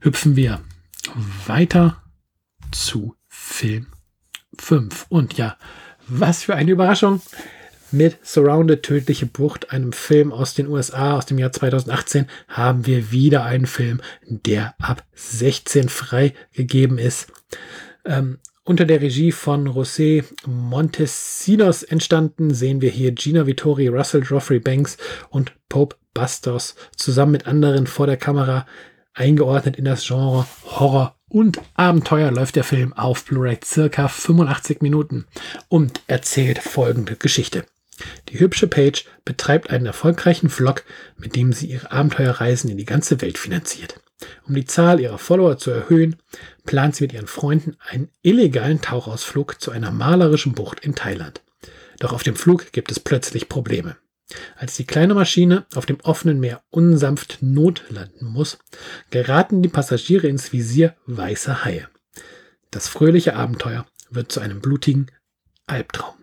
Hüpfen 0.01 0.35
wir 0.35 0.61
weiter 1.45 2.01
zu 2.71 3.15
Film 3.49 3.87
5. 4.57 5.07
Und 5.09 5.33
ja, 5.37 5.57
was 6.07 6.43
für 6.43 6.55
eine 6.55 6.71
Überraschung! 6.71 7.21
Mit 7.91 8.19
Surrounded 8.23 8.83
Tödliche 8.83 9.25
Bucht, 9.25 9.71
einem 9.71 9.93
Film 9.93 10.31
aus 10.31 10.53
den 10.53 10.67
USA 10.67 11.17
aus 11.17 11.25
dem 11.25 11.39
Jahr 11.39 11.51
2018, 11.51 12.27
haben 12.47 12.85
wir 12.85 13.11
wieder 13.11 13.45
einen 13.45 13.65
Film, 13.65 13.99
der 14.27 14.75
ab 14.79 15.03
16 15.15 15.89
freigegeben 15.89 16.99
ist 16.99 17.31
ähm, 18.05 18.39
unter 18.63 18.85
der 18.85 19.01
Regie 19.01 19.31
von 19.31 19.67
José 19.67 20.23
Montesinos 20.45 21.83
entstanden, 21.83 22.53
sehen 22.53 22.81
wir 22.81 22.91
hier 22.91 23.11
Gina 23.13 23.47
Vittori, 23.47 23.87
Russell 23.87 24.23
Joffrey 24.23 24.59
Banks 24.59 24.97
und 25.29 25.53
Pope 25.69 25.95
Bastos 26.13 26.75
zusammen 26.95 27.31
mit 27.31 27.47
anderen 27.47 27.87
vor 27.87 28.05
der 28.05 28.17
Kamera 28.17 28.65
eingeordnet 29.13 29.77
in 29.77 29.85
das 29.85 30.05
Genre 30.05 30.45
Horror 30.65 31.18
und 31.29 31.59
Abenteuer 31.75 32.31
läuft 32.31 32.55
der 32.55 32.63
Film 32.63 32.93
auf 32.93 33.25
Blu-ray 33.25 33.59
circa 33.63 34.07
85 34.07 34.81
Minuten 34.81 35.25
und 35.67 36.01
erzählt 36.07 36.59
folgende 36.59 37.15
Geschichte. 37.15 37.65
Die 38.29 38.39
hübsche 38.39 38.67
Paige 38.67 39.03
betreibt 39.25 39.69
einen 39.69 39.85
erfolgreichen 39.85 40.49
Vlog, 40.49 40.83
mit 41.17 41.35
dem 41.35 41.53
sie 41.53 41.67
ihre 41.67 41.91
Abenteuerreisen 41.91 42.69
in 42.69 42.77
die 42.77 42.85
ganze 42.85 43.21
Welt 43.21 43.37
finanziert. 43.37 43.99
Um 44.47 44.55
die 44.55 44.65
Zahl 44.65 44.99
ihrer 44.99 45.17
Follower 45.17 45.57
zu 45.57 45.71
erhöhen, 45.71 46.17
plant 46.65 46.95
sie 46.95 47.05
mit 47.05 47.13
ihren 47.13 47.27
Freunden 47.27 47.77
einen 47.87 48.09
illegalen 48.21 48.81
Tauchausflug 48.81 49.61
zu 49.61 49.71
einer 49.71 49.91
malerischen 49.91 50.53
Bucht 50.53 50.81
in 50.81 50.95
Thailand. 50.95 51.41
Doch 51.99 52.13
auf 52.13 52.23
dem 52.23 52.35
Flug 52.35 52.71
gibt 52.71 52.91
es 52.91 52.99
plötzlich 52.99 53.49
Probleme. 53.49 53.97
Als 54.55 54.75
die 54.75 54.85
kleine 54.85 55.15
Maschine 55.15 55.65
auf 55.73 55.85
dem 55.85 55.99
offenen 56.01 56.39
Meer 56.39 56.61
unsanft 56.69 57.39
notlanden 57.41 58.27
muss, 58.27 58.59
geraten 59.09 59.61
die 59.61 59.69
Passagiere 59.69 60.27
ins 60.27 60.53
Visier 60.53 60.95
weißer 61.07 61.65
Haie. 61.65 61.87
Das 62.71 62.87
fröhliche 62.87 63.35
Abenteuer 63.35 63.87
wird 64.11 64.31
zu 64.31 64.39
einem 64.39 64.61
blutigen 64.61 65.07
Albtraum. 65.65 66.15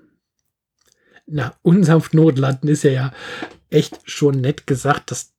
Na, 1.27 1.57
unsanft 1.63 2.15
notlanden 2.15 2.69
ist 2.69 2.85
ja, 2.85 2.91
ja 2.93 3.13
echt 3.71 3.99
schon 4.09 4.41
nett 4.41 4.67
gesagt. 4.67 5.11
Das 5.11 5.33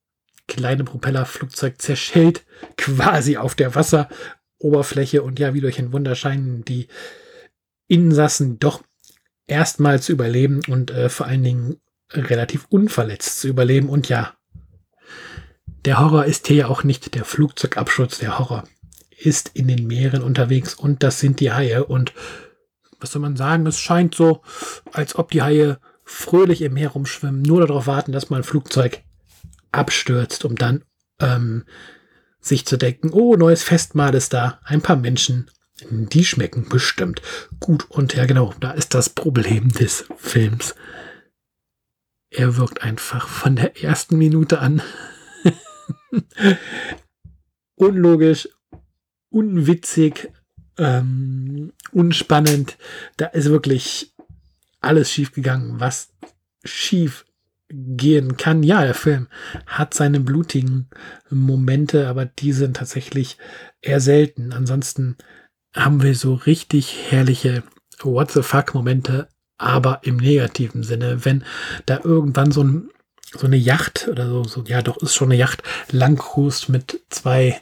kleine 0.46 0.84
Propellerflugzeug 0.84 1.80
zerschellt 1.80 2.44
quasi 2.76 3.38
auf 3.38 3.54
der 3.54 3.74
Wasseroberfläche 3.74 5.22
und 5.22 5.38
ja, 5.38 5.54
wie 5.54 5.60
durch 5.60 5.78
ein 5.78 5.92
Wunder 5.92 6.14
scheinen 6.14 6.64
die 6.64 6.88
Insassen 7.86 8.58
doch 8.58 8.82
erstmal 9.46 10.00
zu 10.02 10.12
überleben 10.12 10.60
und 10.68 10.90
äh, 10.90 11.08
vor 11.08 11.26
allen 11.26 11.42
Dingen 11.42 11.80
relativ 12.12 12.66
unverletzt 12.68 13.40
zu 13.40 13.48
überleben. 13.48 13.88
Und 13.88 14.08
ja, 14.08 14.34
der 15.84 15.98
Horror 15.98 16.24
ist 16.24 16.46
hier 16.46 16.56
ja 16.56 16.68
auch 16.68 16.84
nicht 16.84 17.14
der 17.14 17.24
Flugzeugabschutz, 17.24 18.18
der 18.18 18.38
Horror 18.38 18.64
ist 19.16 19.50
in 19.54 19.68
den 19.68 19.86
Meeren 19.86 20.22
unterwegs 20.22 20.74
und 20.74 21.02
das 21.02 21.18
sind 21.20 21.40
die 21.40 21.52
Haie. 21.52 21.84
Und 21.84 22.12
was 23.00 23.12
soll 23.12 23.22
man 23.22 23.36
sagen, 23.36 23.66
es 23.66 23.78
scheint 23.78 24.14
so, 24.14 24.42
als 24.92 25.16
ob 25.16 25.30
die 25.30 25.42
Haie 25.42 25.78
fröhlich 26.04 26.62
im 26.62 26.74
Meer 26.74 26.90
rumschwimmen, 26.90 27.42
nur 27.42 27.66
darauf 27.66 27.86
warten, 27.86 28.12
dass 28.12 28.30
mal 28.30 28.38
ein 28.38 28.44
Flugzeug 28.44 29.02
abstürzt, 29.72 30.44
um 30.44 30.56
dann 30.56 30.84
ähm, 31.20 31.64
sich 32.40 32.64
zu 32.64 32.76
denken, 32.76 33.10
oh, 33.10 33.36
neues 33.36 33.62
Festmahl 33.62 34.14
ist 34.14 34.32
da, 34.32 34.60
ein 34.64 34.80
paar 34.80 34.96
Menschen, 34.96 35.50
die 35.90 36.24
schmecken 36.24 36.68
bestimmt 36.68 37.22
gut. 37.60 37.90
Und 37.90 38.14
ja, 38.14 38.24
genau, 38.26 38.54
da 38.60 38.72
ist 38.72 38.94
das 38.94 39.10
Problem 39.10 39.68
des 39.70 40.06
Films. 40.16 40.74
Er 42.30 42.56
wirkt 42.56 42.82
einfach 42.82 43.28
von 43.28 43.56
der 43.56 43.82
ersten 43.82 44.18
Minute 44.18 44.58
an 44.58 44.82
unlogisch, 47.76 48.48
unwitzig, 49.30 50.30
ähm, 50.76 51.72
unspannend. 51.92 52.76
Da 53.16 53.26
ist 53.26 53.50
wirklich 53.50 54.14
alles 54.80 55.10
schief 55.10 55.32
gegangen, 55.32 55.80
was 55.80 56.12
schief 56.64 57.24
gehen 57.68 58.36
kann. 58.36 58.62
Ja, 58.62 58.82
der 58.82 58.94
Film 58.94 59.28
hat 59.66 59.94
seine 59.94 60.20
blutigen 60.20 60.88
Momente, 61.30 62.08
aber 62.08 62.24
die 62.24 62.52
sind 62.52 62.76
tatsächlich 62.76 63.36
eher 63.80 64.00
selten. 64.00 64.52
Ansonsten 64.52 65.16
haben 65.74 66.02
wir 66.02 66.14
so 66.14 66.34
richtig 66.34 67.10
herrliche 67.10 67.62
What 68.02 68.30
the 68.30 68.42
fuck 68.42 68.74
Momente, 68.74 69.28
aber 69.58 70.00
im 70.02 70.16
negativen 70.16 70.82
Sinne, 70.82 71.24
wenn 71.24 71.44
da 71.86 72.00
irgendwann 72.02 72.52
so, 72.52 72.62
ein, 72.62 72.90
so 73.36 73.46
eine 73.46 73.56
Yacht 73.56 74.08
oder 74.08 74.28
so, 74.28 74.44
so, 74.44 74.62
ja 74.62 74.82
doch, 74.82 74.96
ist 74.98 75.14
schon 75.14 75.28
eine 75.28 75.38
Yacht, 75.38 75.62
langcruist 75.90 76.68
mit 76.68 77.00
zwei 77.10 77.60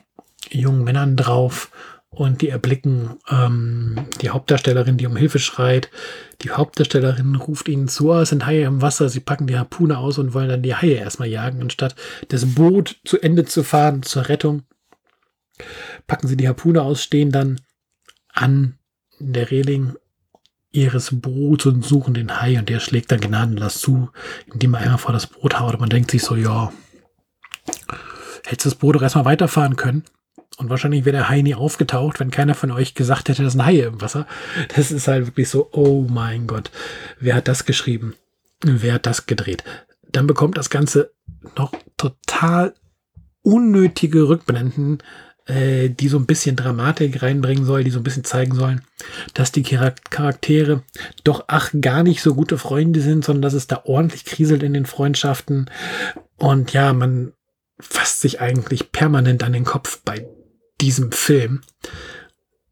jungen 0.50 0.85
Männern 0.85 1.16
drauf 1.16 1.70
und 2.11 2.40
die 2.40 2.48
erblicken 2.48 3.18
ähm, 3.28 4.06
die 4.22 4.30
Hauptdarstellerin, 4.30 4.96
die 4.96 5.06
um 5.06 5.16
Hilfe 5.16 5.38
schreit. 5.38 5.90
Die 6.42 6.50
Hauptdarstellerin 6.50 7.35
ruft 7.35 7.68
ihnen 7.68 7.88
zu, 7.88 8.12
es 8.12 8.30
sind 8.30 8.46
Haie 8.46 8.64
im 8.64 8.80
Wasser, 8.80 9.09
sie 9.09 9.20
packen 9.20 9.46
die 9.46 9.59
Harpune 9.59 9.98
aus 9.98 10.18
und 10.18 10.32
wollen 10.32 10.48
dann 10.48 10.62
die 10.62 10.74
Haie 10.74 10.94
erstmal 10.94 11.28
jagen, 11.28 11.61
anstatt 11.61 11.94
das 12.28 12.54
Boot 12.54 12.96
zu 13.04 13.20
Ende 13.20 13.44
zu 13.44 13.62
fahren 13.62 14.02
zur 14.02 14.28
Rettung. 14.28 14.62
Packen 16.06 16.28
sie 16.28 16.37
die 16.37 16.48
Harpune 16.48 16.82
aus, 16.82 17.02
stehen 17.02 17.32
dann 17.32 17.61
an 18.32 18.78
der 19.18 19.50
Reling 19.50 19.96
ihres 20.76 21.10
Boots 21.12 21.66
und 21.66 21.84
suchen 21.84 22.14
den 22.14 22.40
Hai 22.40 22.58
und 22.58 22.68
der 22.68 22.80
schlägt 22.80 23.10
dann 23.10 23.20
gnadenlos 23.20 23.80
zu, 23.80 24.10
indem 24.52 24.74
er 24.74 24.80
einmal 24.80 24.98
vor 24.98 25.12
das 25.12 25.26
Boot 25.26 25.58
haut. 25.58 25.74
Und 25.74 25.80
man 25.80 25.88
denkt 25.88 26.10
sich 26.10 26.22
so, 26.22 26.36
ja, 26.36 26.72
hättest 28.44 28.66
das 28.66 28.74
Boot 28.74 28.96
doch 28.96 29.02
erstmal 29.02 29.24
weiterfahren 29.24 29.76
können. 29.76 30.04
Und 30.58 30.70
wahrscheinlich 30.70 31.04
wäre 31.04 31.16
der 31.16 31.28
Hai 31.28 31.42
nie 31.42 31.54
aufgetaucht, 31.54 32.18
wenn 32.18 32.30
keiner 32.30 32.54
von 32.54 32.70
euch 32.70 32.94
gesagt 32.94 33.28
hätte, 33.28 33.42
das 33.42 33.54
ein 33.54 33.64
Hai 33.64 33.80
im 33.80 34.00
Wasser. 34.00 34.26
Das 34.74 34.90
ist 34.90 35.08
halt 35.08 35.26
wirklich 35.26 35.48
so, 35.48 35.68
oh 35.72 36.06
mein 36.08 36.46
Gott, 36.46 36.70
wer 37.20 37.34
hat 37.34 37.48
das 37.48 37.66
geschrieben? 37.66 38.14
Wer 38.62 38.94
hat 38.94 39.06
das 39.06 39.26
gedreht? 39.26 39.64
Dann 40.10 40.26
bekommt 40.26 40.56
das 40.56 40.70
Ganze 40.70 41.12
noch 41.56 41.72
total 41.96 42.74
unnötige 43.42 44.28
Rückblenden, 44.28 45.02
äh, 45.46 45.88
die 45.88 46.09
so 46.09 46.18
ein 46.18 46.26
bisschen 46.26 46.56
Dramatik 46.56 47.22
reinbringen 47.22 47.64
soll, 47.64 47.85
die 47.85 47.90
so 47.90 48.00
ein 48.00 48.04
bisschen 48.04 48.24
zeigen 48.24 48.54
sollen, 48.54 48.82
dass 49.35 49.52
die 49.52 49.62
Charaktere 49.62 50.82
doch 51.24 51.44
ach 51.46 51.70
gar 51.80 52.02
nicht 52.02 52.20
so 52.20 52.35
gute 52.35 52.59
Freunde 52.59 53.00
sind, 53.00 53.24
sondern 53.24 53.42
dass 53.42 53.54
es 53.54 53.66
da 53.66 53.82
ordentlich 53.85 54.24
kriselt 54.24 54.62
in 54.62 54.74
den 54.74 54.87
Freundschaften. 54.87 55.70
Und 56.37 56.72
ja, 56.72 56.92
man 56.92 57.32
fasst 57.78 58.20
sich 58.20 58.40
eigentlich 58.40 58.90
permanent 58.92 59.42
an 59.42 59.52
den 59.52 59.64
Kopf 59.64 60.00
bei 60.04 60.26
diesem 60.80 61.12
Film. 61.12 61.61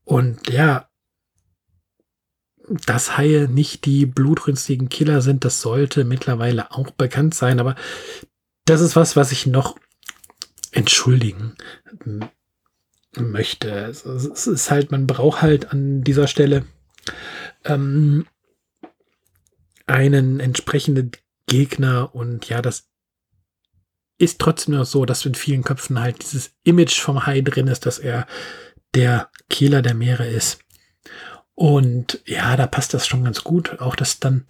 Und 0.04 0.50
ja, 0.50 0.88
dass 2.68 3.16
Haie 3.16 3.48
nicht 3.48 3.84
die 3.84 4.06
blutrünstigen 4.06 4.88
Killer 4.88 5.20
sind, 5.20 5.44
das 5.44 5.60
sollte 5.60 6.04
mittlerweile 6.04 6.72
auch 6.72 6.90
bekannt 6.90 7.34
sein, 7.34 7.60
aber 7.60 7.76
das 8.64 8.80
ist 8.80 8.96
was, 8.96 9.16
was 9.16 9.32
ich 9.32 9.46
noch 9.46 9.78
entschuldigen 10.72 11.54
möchte. 13.18 13.70
Es 13.70 14.04
ist 14.46 14.70
halt, 14.70 14.90
man 14.90 15.06
braucht 15.06 15.42
halt 15.42 15.72
an 15.72 16.02
dieser 16.02 16.26
Stelle 16.26 16.64
ähm, 17.64 18.26
einen 19.86 20.40
entsprechenden 20.40 21.12
Gegner 21.46 22.14
und 22.14 22.48
ja, 22.48 22.62
das 22.62 22.88
ist 24.18 24.40
trotzdem 24.40 24.74
noch 24.74 24.86
so, 24.86 25.04
dass 25.04 25.26
in 25.26 25.34
vielen 25.34 25.64
Köpfen 25.64 26.00
halt 26.00 26.22
dieses 26.22 26.52
Image 26.62 27.00
vom 27.00 27.26
Hai 27.26 27.40
drin 27.40 27.66
ist, 27.66 27.86
dass 27.86 27.98
er 27.98 28.26
der 28.94 29.30
Kehler 29.50 29.82
der 29.82 29.94
Meere 29.94 30.26
ist. 30.26 30.60
Und 31.54 32.20
ja, 32.24 32.56
da 32.56 32.66
passt 32.66 32.94
das 32.94 33.06
schon 33.06 33.24
ganz 33.24 33.44
gut. 33.44 33.80
Auch, 33.80 33.96
dass 33.96 34.20
dann 34.20 34.44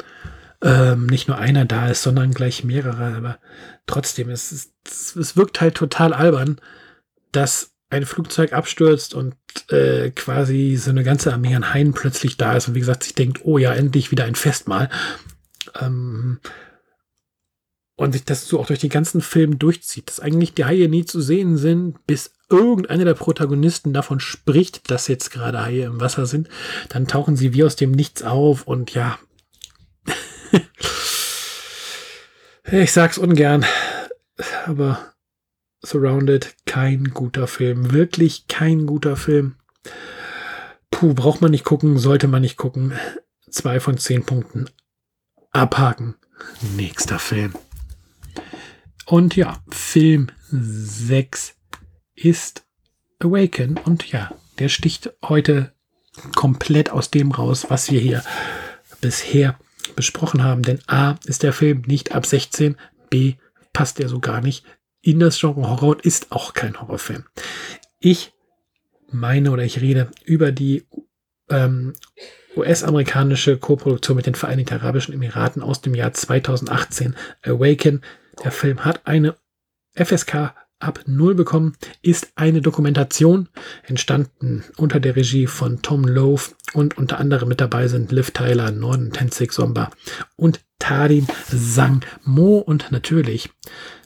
ähm, 0.62 1.06
nicht 1.06 1.28
nur 1.28 1.38
einer 1.38 1.64
da 1.64 1.88
ist, 1.88 2.02
sondern 2.02 2.32
gleich 2.32 2.64
mehrere. 2.64 3.16
Aber 3.16 3.38
trotzdem, 3.86 4.30
es, 4.30 4.52
es, 4.52 5.16
es 5.16 5.36
wirkt 5.36 5.60
halt 5.60 5.74
total 5.74 6.12
albern, 6.12 6.60
dass 7.32 7.73
ein 7.94 8.06
Flugzeug 8.06 8.52
abstürzt 8.52 9.14
und 9.14 9.34
äh, 9.70 10.10
quasi 10.10 10.76
so 10.76 10.90
eine 10.90 11.04
ganze 11.04 11.32
Armee 11.32 11.54
an 11.54 11.72
Haien 11.72 11.92
plötzlich 11.92 12.36
da 12.36 12.56
ist 12.56 12.68
und 12.68 12.74
wie 12.74 12.80
gesagt 12.80 13.04
sich 13.04 13.14
denkt, 13.14 13.40
oh 13.44 13.58
ja, 13.58 13.72
endlich 13.72 14.10
wieder 14.10 14.24
ein 14.24 14.34
Festmahl. 14.34 14.90
Ähm, 15.80 16.40
und 17.96 18.12
sich 18.12 18.24
das 18.24 18.48
so 18.48 18.58
auch 18.58 18.66
durch 18.66 18.80
den 18.80 18.90
ganzen 18.90 19.20
Film 19.20 19.58
durchzieht, 19.58 20.08
dass 20.08 20.18
eigentlich 20.20 20.54
die 20.54 20.64
Haie 20.64 20.88
nie 20.88 21.04
zu 21.04 21.20
sehen 21.20 21.56
sind, 21.56 22.04
bis 22.06 22.32
irgendeiner 22.50 23.04
der 23.04 23.14
Protagonisten 23.14 23.92
davon 23.92 24.18
spricht, 24.18 24.90
dass 24.90 25.08
jetzt 25.08 25.30
gerade 25.30 25.64
Haie 25.64 25.84
im 25.84 26.00
Wasser 26.00 26.26
sind, 26.26 26.48
dann 26.88 27.06
tauchen 27.06 27.36
sie 27.36 27.54
wie 27.54 27.64
aus 27.64 27.76
dem 27.76 27.92
Nichts 27.92 28.22
auf 28.22 28.66
und 28.66 28.92
ja, 28.94 29.18
ich 32.70 32.92
sag's 32.92 33.18
ungern, 33.18 33.64
aber 34.66 35.13
Surrounded, 35.84 36.54
kein 36.66 37.04
guter 37.04 37.46
Film, 37.46 37.92
wirklich 37.92 38.48
kein 38.48 38.86
guter 38.86 39.16
Film. 39.16 39.56
Puh, 40.90 41.14
braucht 41.14 41.40
man 41.40 41.50
nicht 41.50 41.64
gucken, 41.64 41.98
sollte 41.98 42.28
man 42.28 42.42
nicht 42.42 42.56
gucken. 42.56 42.92
Zwei 43.50 43.80
von 43.80 43.98
zehn 43.98 44.24
Punkten. 44.24 44.70
Abhaken. 45.50 46.16
Nächster 46.76 47.18
Film. 47.18 47.54
Und 49.06 49.36
ja, 49.36 49.58
Film 49.70 50.28
6 50.50 51.54
ist 52.14 52.64
Awaken. 53.18 53.78
Und 53.84 54.10
ja, 54.10 54.34
der 54.58 54.68
sticht 54.68 55.12
heute 55.22 55.72
komplett 56.34 56.90
aus 56.90 57.10
dem 57.10 57.32
raus, 57.32 57.66
was 57.68 57.90
wir 57.90 58.00
hier 58.00 58.22
bisher 59.00 59.58
besprochen 59.96 60.42
haben. 60.42 60.62
Denn 60.62 60.80
A 60.86 61.16
ist 61.24 61.42
der 61.42 61.52
Film 61.52 61.82
nicht 61.86 62.12
ab 62.12 62.24
16, 62.24 62.76
B 63.10 63.34
passt 63.72 64.00
er 64.00 64.08
so 64.08 64.20
gar 64.20 64.40
nicht 64.40 64.64
in 65.04 65.20
das 65.20 65.38
Genre 65.38 65.68
Horror 65.68 65.90
und 65.90 66.02
ist 66.02 66.32
auch 66.32 66.54
kein 66.54 66.80
Horrorfilm. 66.80 67.24
Ich 68.00 68.32
meine 69.10 69.50
oder 69.50 69.62
ich 69.62 69.80
rede 69.80 70.10
über 70.24 70.50
die 70.50 70.86
ähm, 71.50 71.92
US-amerikanische 72.56 73.58
Koproduktion 73.58 74.16
mit 74.16 74.26
den 74.26 74.34
Vereinigten 74.34 74.74
Arabischen 74.74 75.12
Emiraten 75.12 75.62
aus 75.62 75.82
dem 75.82 75.94
Jahr 75.94 76.12
2018, 76.12 77.16
Awaken, 77.42 78.02
der 78.42 78.50
Film 78.50 78.84
hat 78.84 79.06
eine 79.06 79.36
FSK 79.94 80.54
ab 80.84 81.00
0 81.06 81.34
bekommen, 81.34 81.76
ist 82.02 82.32
eine 82.36 82.60
Dokumentation, 82.60 83.48
entstanden 83.82 84.64
unter 84.76 85.00
der 85.00 85.16
Regie 85.16 85.46
von 85.46 85.82
Tom 85.82 86.04
Lowe 86.04 86.42
und 86.72 86.98
unter 86.98 87.18
anderem 87.18 87.48
mit 87.48 87.60
dabei 87.60 87.88
sind 87.88 88.12
Liv 88.12 88.30
Tyler, 88.32 88.70
Norden 88.70 89.12
Tenzig 89.12 89.52
Somba 89.52 89.90
und 90.36 90.60
Tarin 90.78 91.26
Sang 91.48 92.04
Mo 92.24 92.58
und 92.58 92.90
natürlich 92.90 93.50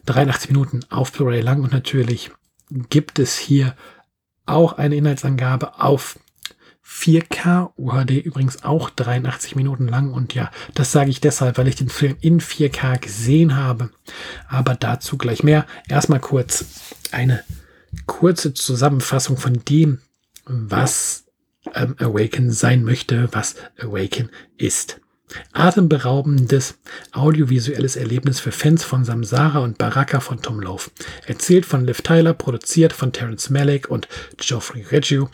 83 0.07 0.51
Minuten 0.51 0.81
auf 0.91 1.13
Blu-ray 1.13 1.41
lang. 1.41 1.63
Und 1.63 1.73
natürlich 1.73 2.31
gibt 2.89 3.19
es 3.19 3.37
hier 3.37 3.75
auch 4.47 4.75
eine 4.75 4.97
Inhaltsangabe 4.97 5.81
auf 5.81 6.19
4K 6.89 7.73
UHD 7.77 8.25
übrigens 8.25 8.65
auch 8.65 8.89
83 8.89 9.57
Minuten 9.57 9.89
lang 9.89 10.13
und 10.13 10.35
ja, 10.35 10.51
das 10.75 10.91
sage 10.91 11.11
ich 11.11 11.21
deshalb, 11.21 11.59
weil 11.59 11.69
ich 11.69 11.77
den 11.77 11.91
Film 11.91 12.17
in 12.21 12.41
4K 12.41 12.99
gesehen 12.99 13.57
habe. 13.57 13.91
Aber 14.49 14.75
dazu 14.75 15.19
gleich 15.19 15.43
mehr. 15.43 15.67
Erstmal 15.89 16.21
kurz 16.21 16.65
eine 17.13 17.45
kurze 18.07 18.55
Zusammenfassung 18.55 19.37
von 19.37 19.63
dem, 19.69 19.99
was 20.47 21.25
ähm, 21.75 21.95
Awaken 21.99 22.51
sein 22.51 22.85
möchte, 22.85 23.29
was 23.33 23.57
Awaken 23.79 24.31
ist. 24.57 25.01
Atemberaubendes 25.53 26.79
audiovisuelles 27.13 27.97
Erlebnis 27.97 28.41
für 28.41 28.53
Fans 28.53 28.83
von 28.83 29.05
Samsara 29.05 29.59
und 29.59 29.77
Baraka 29.77 30.21
von 30.21 30.41
Tom 30.41 30.61
Loaf. 30.61 30.91
Erzählt 31.27 31.67
von 31.67 31.85
Liv 31.85 32.01
Tyler, 32.01 32.33
produziert 32.33 32.95
von 32.95 33.13
Terence 33.13 33.51
Malick 33.51 33.91
und 33.91 34.09
Geoffrey 34.39 34.83
Reggio, 34.91 35.29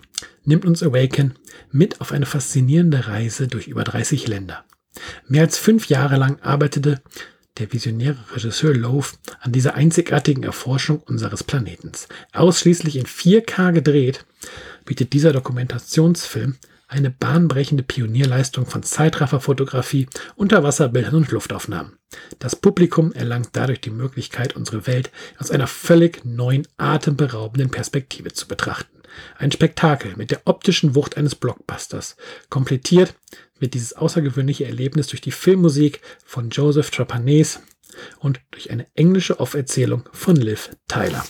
nimmt 0.45 0.65
uns 0.65 0.83
Awaken 0.83 1.35
mit 1.71 2.01
auf 2.01 2.13
eine 2.13 2.27
faszinierende 2.27 3.07
Reise 3.09 3.49
durch 3.49 3.67
über 3.67 3.85
30 3.85 4.29
Länder. 4.29 4.65
Mehr 5.27 5.43
als 5.43 5.59
fünf 5.59 5.89
Jahre 5.89 6.17
lang 6.17 6.41
arbeitete 6.41 7.03
der 7.59 7.73
visionäre 7.73 8.19
Regisseur 8.35 8.75
Loaf 8.75 9.17
an 9.41 9.53
dieser 9.53 9.75
einzigartigen 9.75 10.43
Erforschung 10.43 10.99
unseres 10.99 11.45
Planetens. 11.45 12.09
Ausschließlich 12.33 12.97
in 12.97 13.07
4K 13.07 13.73
gedreht, 13.73 14.25
bietet 14.85 15.13
dieser 15.13 15.33
Dokumentationsfilm 15.33 16.57
eine 16.89 17.11
bahnbrechende 17.11 17.83
Pionierleistung 17.83 18.67
von 18.67 18.83
Zeitrafferfotografie, 18.83 20.09
Unterwasserbildern 20.37 21.15
und 21.15 21.31
Luftaufnahmen. 21.31 21.97
Das 22.39 22.57
Publikum 22.57 23.13
erlangt 23.13 23.51
dadurch 23.53 23.81
die 23.81 23.91
Möglichkeit, 23.91 24.55
unsere 24.55 24.87
Welt 24.87 25.11
aus 25.39 25.51
einer 25.51 25.67
völlig 25.67 26.25
neuen, 26.25 26.67
atemberaubenden 26.77 27.71
Perspektive 27.71 28.33
zu 28.33 28.47
betrachten. 28.47 29.01
Ein 29.39 29.53
Spektakel 29.53 30.15
mit 30.17 30.31
der 30.31 30.43
optischen 30.45 30.95
Wucht 30.95 31.17
eines 31.17 31.35
Blockbusters. 31.35 32.17
Komplettiert 32.51 33.15
wird 33.59 33.75
dieses 33.75 33.93
außergewöhnliche 33.95 34.67
Erlebnis 34.67 35.09
durch 35.09 35.21
die 35.21 35.33
Filmmusik 35.33 36.01
von 36.25 36.51
Joseph 36.51 36.91
Trapanese 36.91 37.61
und 38.19 38.41
durch 38.51 38.71
eine 38.71 38.87
englische 38.95 39.41
Auferzählung 39.41 40.09
von 40.13 40.37
Liv 40.37 40.71
Tyler. 40.89 41.25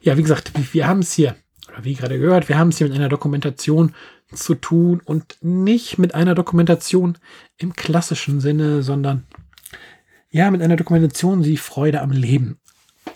Ja, 0.00 0.16
wie 0.16 0.22
gesagt, 0.22 0.52
wir 0.72 0.86
haben 0.86 1.00
es 1.00 1.12
hier, 1.12 1.36
oder 1.68 1.84
wie 1.84 1.94
gerade 1.94 2.18
gehört, 2.18 2.48
wir 2.48 2.58
haben 2.58 2.68
es 2.68 2.78
hier 2.78 2.86
mit 2.86 2.96
einer 2.96 3.08
Dokumentation 3.08 3.94
zu 4.32 4.54
tun 4.54 5.00
und 5.04 5.38
nicht 5.40 5.98
mit 5.98 6.14
einer 6.14 6.34
Dokumentation 6.34 7.18
im 7.56 7.72
klassischen 7.72 8.40
Sinne, 8.40 8.82
sondern 8.82 9.26
ja, 10.30 10.50
mit 10.50 10.60
einer 10.60 10.76
Dokumentation, 10.76 11.42
die 11.42 11.56
Freude 11.56 12.02
am 12.02 12.10
Leben 12.10 12.60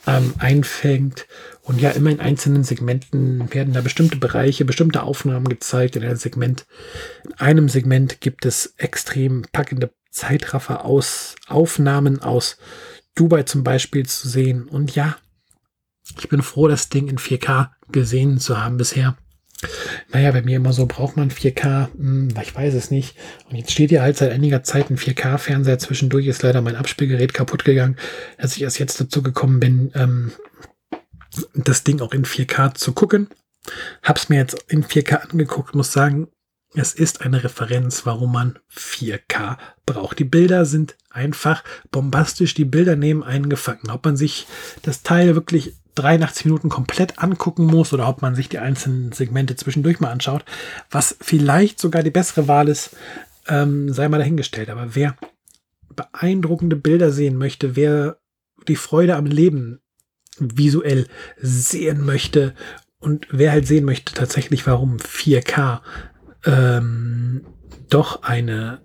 ähm, 0.07 0.35
einfängt. 0.39 1.27
Und 1.63 1.81
ja, 1.81 1.91
immer 1.91 2.11
in 2.11 2.21
einzelnen 2.21 2.65
Segmenten 2.65 3.53
werden 3.53 3.73
da 3.73 3.81
bestimmte 3.81 4.17
Bereiche, 4.17 4.65
bestimmte 4.65 5.03
Aufnahmen 5.03 5.49
gezeigt. 5.49 5.97
In 5.97 6.05
einem 6.05 6.17
Segment, 6.17 6.67
in 7.25 7.35
einem 7.35 7.69
Segment 7.69 8.21
gibt 8.21 8.45
es 8.47 8.75
extrem 8.77 9.43
packende 9.53 9.93
Zeitraffer 10.11 10.85
aus 10.85 11.37
Aufnahmen 11.47 12.21
aus 12.21 12.59
Dubai 13.15 13.45
zum 13.45 13.65
Beispiel 13.65 14.07
zu 14.07 14.29
sehen. 14.29 14.65
Und 14.65 14.95
ja, 14.95 15.17
ich 16.19 16.29
bin 16.29 16.43
froh, 16.43 16.69
das 16.69 16.89
Ding 16.89 17.09
in 17.09 17.19
4K 17.19 17.71
gesehen 17.91 18.39
zu 18.39 18.63
haben 18.63 18.77
bisher. 18.77 19.17
Naja, 20.13 20.33
bei 20.33 20.43
mir 20.43 20.57
immer 20.57 20.73
so, 20.73 20.87
braucht 20.87 21.17
man 21.17 21.31
4K? 21.31 21.89
Hm, 21.97 22.29
ich 22.43 22.55
weiß 22.55 22.75
es 22.75 22.91
nicht. 22.91 23.17
Und 23.49 23.57
jetzt 23.57 23.73
steht 23.73 23.91
hier 23.91 24.03
halt 24.03 24.17
seit 24.17 24.33
einiger 24.33 24.63
Zeit 24.63 24.91
ein 24.91 24.99
4K-Fernseher. 24.99 25.79
Zwischendurch 25.79 26.27
ist 26.27 26.43
leider 26.43 26.61
mein 26.63 26.77
Abspielgerät 26.77 27.35
kaputt 27.35 27.65
gegangen, 27.65 27.97
dass 28.39 28.57
ich 28.57 28.63
erst 28.63 28.79
jetzt 28.79 29.01
dazu 29.01 29.23
gekommen 29.23 29.61
bin, 29.61 29.93
ähm, 29.95 30.33
das 31.55 31.85
Ding 31.85 32.01
auch 32.01 32.13
in 32.13 32.25
4K 32.25 32.75
zu 32.75 32.93
gucken. 32.93 33.29
Hab's 34.03 34.29
mir 34.29 34.37
jetzt 34.37 34.65
in 34.69 34.85
4K 34.85 35.31
angeguckt, 35.31 35.75
muss 35.75 35.93
sagen, 35.93 36.29
es 36.75 36.95
ist 36.95 37.21
eine 37.21 37.45
Referenz, 37.45 38.07
warum 38.07 38.33
man 38.33 38.59
4K 38.75 39.59
braucht. 39.85 40.19
Die 40.19 40.25
Bilder 40.25 40.65
sind 40.65 40.97
einfach 41.11 41.63
bombastisch. 41.91 42.55
Die 42.55 42.65
Bilder 42.65 42.97
nehmen 42.97 43.23
einen 43.23 43.51
gefangen. 43.51 43.91
Ob 43.91 44.05
man 44.05 44.17
sich 44.17 44.47
das 44.83 45.03
Teil 45.03 45.35
wirklich 45.35 45.75
83 45.95 46.47
Minuten 46.47 46.69
komplett 46.69 47.19
angucken 47.19 47.67
muss 47.67 47.93
oder 47.93 48.09
ob 48.09 48.23
man 48.23 48.35
sich 48.35 48.49
die 48.49 48.59
einzelnen 48.59 49.13
Segmente 49.13 49.57
zwischendurch 49.57 50.01
mal 50.01 50.11
anschaut, 50.11 50.45
was 50.91 51.17
vielleicht 51.21 51.79
sogar 51.79 52.03
die 52.03 52.11
bessere 52.11 52.49
Wahl 52.49 52.69
ist, 52.69 52.97
ähm, 53.49 53.93
sei 53.93 54.09
mal 54.09 54.19
dahingestellt. 54.19 54.71
Aber 54.71 54.95
wer 54.95 55.17
beeindruckende 55.95 56.77
Bilder 56.77 57.11
sehen 57.11 57.37
möchte, 57.37 57.77
wer 57.77 58.17
die 58.69 58.77
Freude 58.77 59.17
am 59.17 59.27
Leben 59.27 59.81
visuell 60.39 61.07
sehen 61.37 62.05
möchte 62.05 62.55
und 62.99 63.27
wer 63.31 63.53
halt 63.53 63.67
sehen 63.67 63.85
möchte 63.85 64.15
tatsächlich, 64.15 64.67
warum 64.67 64.97
4K 64.97 65.81
ähm, 66.47 67.45
doch 67.91 68.23
eine 68.23 68.81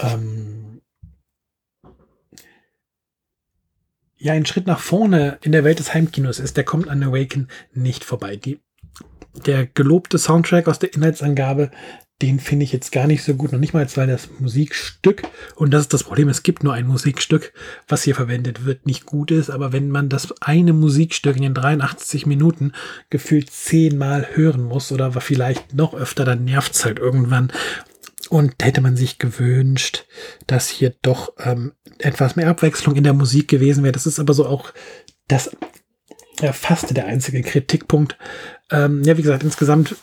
ähm, 0.00 0.69
ja 4.20 4.34
ein 4.34 4.46
Schritt 4.46 4.66
nach 4.66 4.78
vorne 4.78 5.38
in 5.42 5.52
der 5.52 5.64
Welt 5.64 5.78
des 5.78 5.92
Heimkinos 5.94 6.38
ist, 6.38 6.56
der 6.56 6.64
kommt 6.64 6.88
an 6.88 7.02
Awaken 7.02 7.48
nicht 7.72 8.04
vorbei. 8.04 8.36
Die, 8.36 8.60
der 9.46 9.66
gelobte 9.66 10.18
Soundtrack 10.18 10.68
aus 10.68 10.78
der 10.78 10.94
Inhaltsangabe, 10.94 11.70
den 12.20 12.38
finde 12.38 12.64
ich 12.64 12.72
jetzt 12.72 12.92
gar 12.92 13.06
nicht 13.06 13.22
so 13.22 13.34
gut. 13.34 13.52
Noch 13.52 13.58
nicht 13.58 13.72
mal, 13.72 13.86
weil 13.96 14.06
das 14.06 14.28
Musikstück, 14.38 15.22
und 15.56 15.70
das 15.70 15.82
ist 15.82 15.94
das 15.94 16.04
Problem, 16.04 16.28
es 16.28 16.42
gibt 16.42 16.62
nur 16.62 16.74
ein 16.74 16.86
Musikstück, 16.86 17.54
was 17.88 18.02
hier 18.02 18.14
verwendet 18.14 18.66
wird, 18.66 18.84
nicht 18.84 19.06
gut 19.06 19.30
ist. 19.30 19.48
Aber 19.48 19.72
wenn 19.72 19.88
man 19.88 20.10
das 20.10 20.30
eine 20.42 20.74
Musikstück 20.74 21.36
in 21.36 21.42
den 21.42 21.54
83 21.54 22.26
Minuten 22.26 22.72
gefühlt 23.08 23.50
zehnmal 23.50 24.28
hören 24.34 24.64
muss 24.64 24.92
oder 24.92 25.12
vielleicht 25.20 25.72
noch 25.74 25.94
öfter, 25.94 26.26
dann 26.26 26.44
nervt 26.44 26.74
es 26.74 26.84
halt 26.84 26.98
irgendwann. 26.98 27.50
Und 28.28 28.54
hätte 28.62 28.80
man 28.80 28.96
sich 28.96 29.18
gewünscht, 29.18 30.04
dass 30.46 30.68
hier 30.68 30.94
doch 31.02 31.32
ähm, 31.38 31.72
etwas 31.98 32.36
mehr 32.36 32.48
Abwechslung 32.48 32.96
in 32.96 33.04
der 33.04 33.14
Musik 33.14 33.48
gewesen 33.48 33.82
wäre. 33.82 33.92
Das 33.92 34.06
ist 34.06 34.18
aber 34.18 34.34
so 34.34 34.46
auch 34.46 34.72
das 35.26 35.50
ja, 36.40 36.52
der 36.90 37.06
einzige 37.06 37.42
Kritikpunkt. 37.42 38.16
Ähm, 38.70 39.02
ja, 39.04 39.16
wie 39.16 39.22
gesagt, 39.22 39.42
insgesamt 39.42 39.96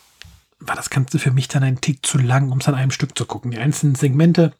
war 0.59 0.75
das 0.75 0.89
Ganze 0.89 1.19
für 1.19 1.31
mich 1.31 1.47
dann 1.47 1.63
ein 1.63 1.81
Tick 1.81 2.05
zu 2.05 2.17
lang, 2.17 2.51
um 2.51 2.59
es 2.59 2.67
an 2.67 2.75
einem 2.75 2.91
Stück 2.91 3.17
zu 3.17 3.25
gucken. 3.25 3.51
Die 3.51 3.57
einzelnen 3.57 3.95
Segmente 3.95 4.53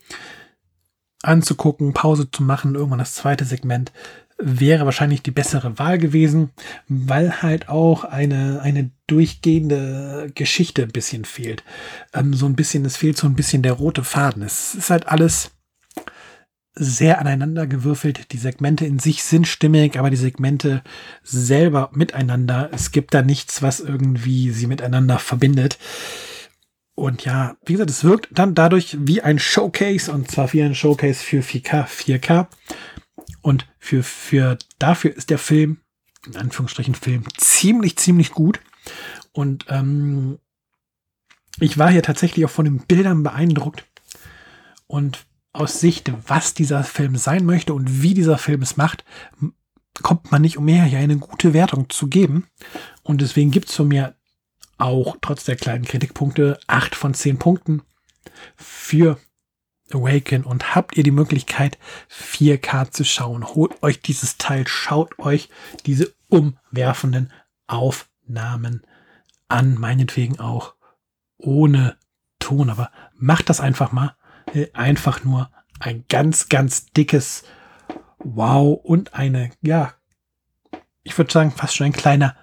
anzugucken, 1.24 1.93
Pause 1.93 2.30
zu 2.30 2.43
machen, 2.43 2.76
irgendwann 2.76 3.00
das 3.00 3.15
zweite 3.15 3.46
Segment 3.46 3.91
wäre 4.38 4.86
wahrscheinlich 4.86 5.23
die 5.23 5.32
bessere 5.32 5.80
Wahl 5.80 5.97
gewesen, 5.97 6.52
weil 6.88 7.41
halt 7.41 7.69
auch 7.69 8.04
eine, 8.04 8.62
eine 8.62 8.91
durchgehende 9.08 10.32
Geschichte 10.36 10.84
ein 10.84 10.91
bisschen 10.91 11.26
fehlt. 11.26 11.63
Ähm, 12.13 12.34
so 12.34 12.45
ein 12.45 12.56
bisschen, 12.56 12.86
es 12.86 12.97
fehlt 12.97 13.17
so 13.17 13.28
ein 13.28 13.36
bisschen 13.36 13.63
der 13.63 13.73
rote 13.73 14.04
Faden. 14.04 14.43
Es 14.43 14.76
ist 14.76 14.89
halt 14.89 15.08
alles 15.08 15.52
sehr 16.76 17.19
aneinander 17.19 17.65
gewürfelt. 17.65 18.32
Die 18.32 18.38
Segmente 18.38 18.86
in 18.86 19.00
sich 19.00 19.23
sind 19.23 19.47
stimmig, 19.47 19.97
aber 19.97 20.12
die 20.12 20.17
Segmente 20.17 20.84
selber 21.23 21.89
miteinander, 21.93 22.69
es 22.71 22.91
gibt 22.91 23.13
da 23.13 23.23
nichts, 23.23 23.62
was 23.62 23.80
irgendwie 23.80 24.52
sie 24.52 24.67
miteinander 24.67 25.17
verbindet. 25.17 25.80
Und 26.93 27.26
ja, 27.26 27.58
wie 27.65 27.73
gesagt, 27.73 27.89
es 27.89 28.04
wirkt 28.04 28.28
dann 28.32 28.56
dadurch 28.56 28.97
wie 29.00 29.21
ein 29.21 29.39
Showcase 29.39 30.12
und 30.12 30.30
zwar 30.32 30.52
wie 30.54 30.63
ein 30.63 30.76
Showcase 30.76 31.23
für 31.23 31.41
4K, 31.41 31.86
4K. 31.88 32.47
Und 33.48 33.66
für, 33.80 34.04
für, 34.04 34.58
dafür 34.78 35.16
ist 35.16 35.30
der 35.30 35.38
Film, 35.38 35.78
in 36.26 36.36
Anführungsstrichen 36.36 36.96
Film, 36.96 37.24
ziemlich, 37.38 37.96
ziemlich 37.96 38.32
gut. 38.32 38.60
Und 39.32 39.64
ähm, 39.70 40.40
ich 41.62 41.78
war 41.78 41.90
hier 41.90 42.04
tatsächlich 42.04 42.44
auch 42.44 42.50
von 42.50 42.66
den 42.66 42.80
Bildern 42.80 43.24
beeindruckt. 43.24 43.86
Und 44.86 45.26
aus 45.54 45.80
Sicht, 45.80 46.12
was 46.28 46.56
dieser 46.56 46.84
Film 46.84 47.16
sein 47.16 47.46
möchte 47.46 47.74
und 47.74 48.02
wie 48.02 48.14
dieser 48.14 48.38
Film 48.38 48.62
es 48.64 48.76
macht, 48.76 49.06
kommt 50.04 50.30
man 50.30 50.42
nicht 50.42 50.58
umher, 50.58 50.84
hier 50.84 51.00
eine 51.00 51.16
gute 51.16 51.54
Wertung 51.54 51.90
zu 51.90 52.08
geben. 52.08 52.48
Und 53.02 53.22
deswegen 53.22 53.52
gibt 53.52 53.70
es 53.70 53.76
von 53.78 53.88
mir 53.88 54.16
auch 54.78 55.16
trotz 55.22 55.46
der 55.46 55.56
kleinen 55.56 55.86
Kritikpunkte 55.86 56.60
acht 56.68 56.96
von 56.96 57.14
zehn 57.14 57.40
Punkten 57.40 57.82
für 58.58 59.18
Awaken 59.91 60.43
und 60.43 60.76
habt 60.76 60.97
ihr 60.97 61.04
die 61.04 61.12
Möglichkeit 61.12 61.78
4K 62.12 62.91
zu 62.91 63.04
schauen. 63.04 63.45
Holt 63.45 63.82
euch 63.84 64.02
dieses 64.02 64.38
Teil, 64.38 64.67
schaut 64.67 65.17
euch 65.19 65.50
diese 65.86 66.13
umwerfenden 66.30 67.32
Aufnahmen 67.67 68.82
an, 69.47 69.76
meinetwegen 69.76 70.39
auch 70.39 70.76
ohne 71.38 71.97
Ton, 72.39 72.69
aber 72.69 72.91
macht 73.15 73.50
das 73.50 73.60
einfach 73.60 73.91
mal 73.91 74.15
einfach 74.73 75.23
nur 75.23 75.52
ein 75.80 76.06
ganz, 76.10 76.50
ganz 76.50 76.88
dickes 76.88 77.43
Wow 78.19 78.80
und 78.84 79.13
eine, 79.13 79.52
ja, 79.62 79.93
ich 81.04 81.17
würde 81.17 81.32
sagen, 81.32 81.52
fast 81.52 81.76
schon 81.76 81.88
ein 81.88 81.93
kleiner 81.93 82.36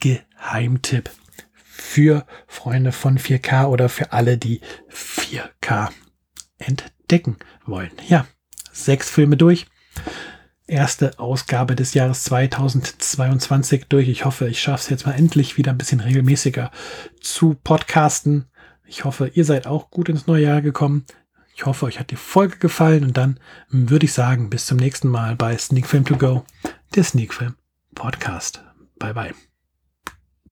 Geheimtipp 0.00 1.10
für 1.52 2.26
Freunde 2.46 2.92
von 2.92 3.18
4K 3.18 3.66
oder 3.66 3.88
für 3.88 4.12
alle, 4.12 4.38
die 4.38 4.60
4K 4.90 5.90
entdecken 6.60 7.36
wollen. 7.66 7.90
Ja, 8.08 8.26
sechs 8.72 9.10
Filme 9.10 9.36
durch. 9.36 9.66
Erste 10.66 11.18
Ausgabe 11.18 11.74
des 11.74 11.94
Jahres 11.94 12.22
2022 12.24 13.86
durch. 13.88 14.08
Ich 14.08 14.24
hoffe, 14.24 14.48
ich 14.48 14.60
schaffe 14.60 14.84
es 14.84 14.88
jetzt 14.88 15.06
mal 15.06 15.14
endlich 15.14 15.56
wieder 15.56 15.72
ein 15.72 15.78
bisschen 15.78 16.00
regelmäßiger 16.00 16.70
zu 17.20 17.54
podcasten. 17.54 18.46
Ich 18.86 19.04
hoffe, 19.04 19.30
ihr 19.34 19.44
seid 19.44 19.66
auch 19.66 19.90
gut 19.90 20.08
ins 20.08 20.26
neue 20.28 20.44
Jahr 20.44 20.62
gekommen. 20.62 21.06
Ich 21.56 21.66
hoffe, 21.66 21.86
euch 21.86 21.98
hat 21.98 22.10
die 22.10 22.16
Folge 22.16 22.58
gefallen 22.58 23.04
und 23.04 23.16
dann 23.16 23.38
würde 23.68 24.06
ich 24.06 24.12
sagen, 24.12 24.48
bis 24.48 24.66
zum 24.66 24.78
nächsten 24.78 25.08
Mal 25.08 25.36
bei 25.36 25.58
Sneak 25.58 25.86
Film 25.86 26.04
To 26.04 26.16
Go, 26.16 26.44
der 26.94 27.04
Sneak 27.04 27.34
Film 27.34 27.56
Podcast. 27.94 28.62
Bye 28.98 29.14
bye. 29.14 29.49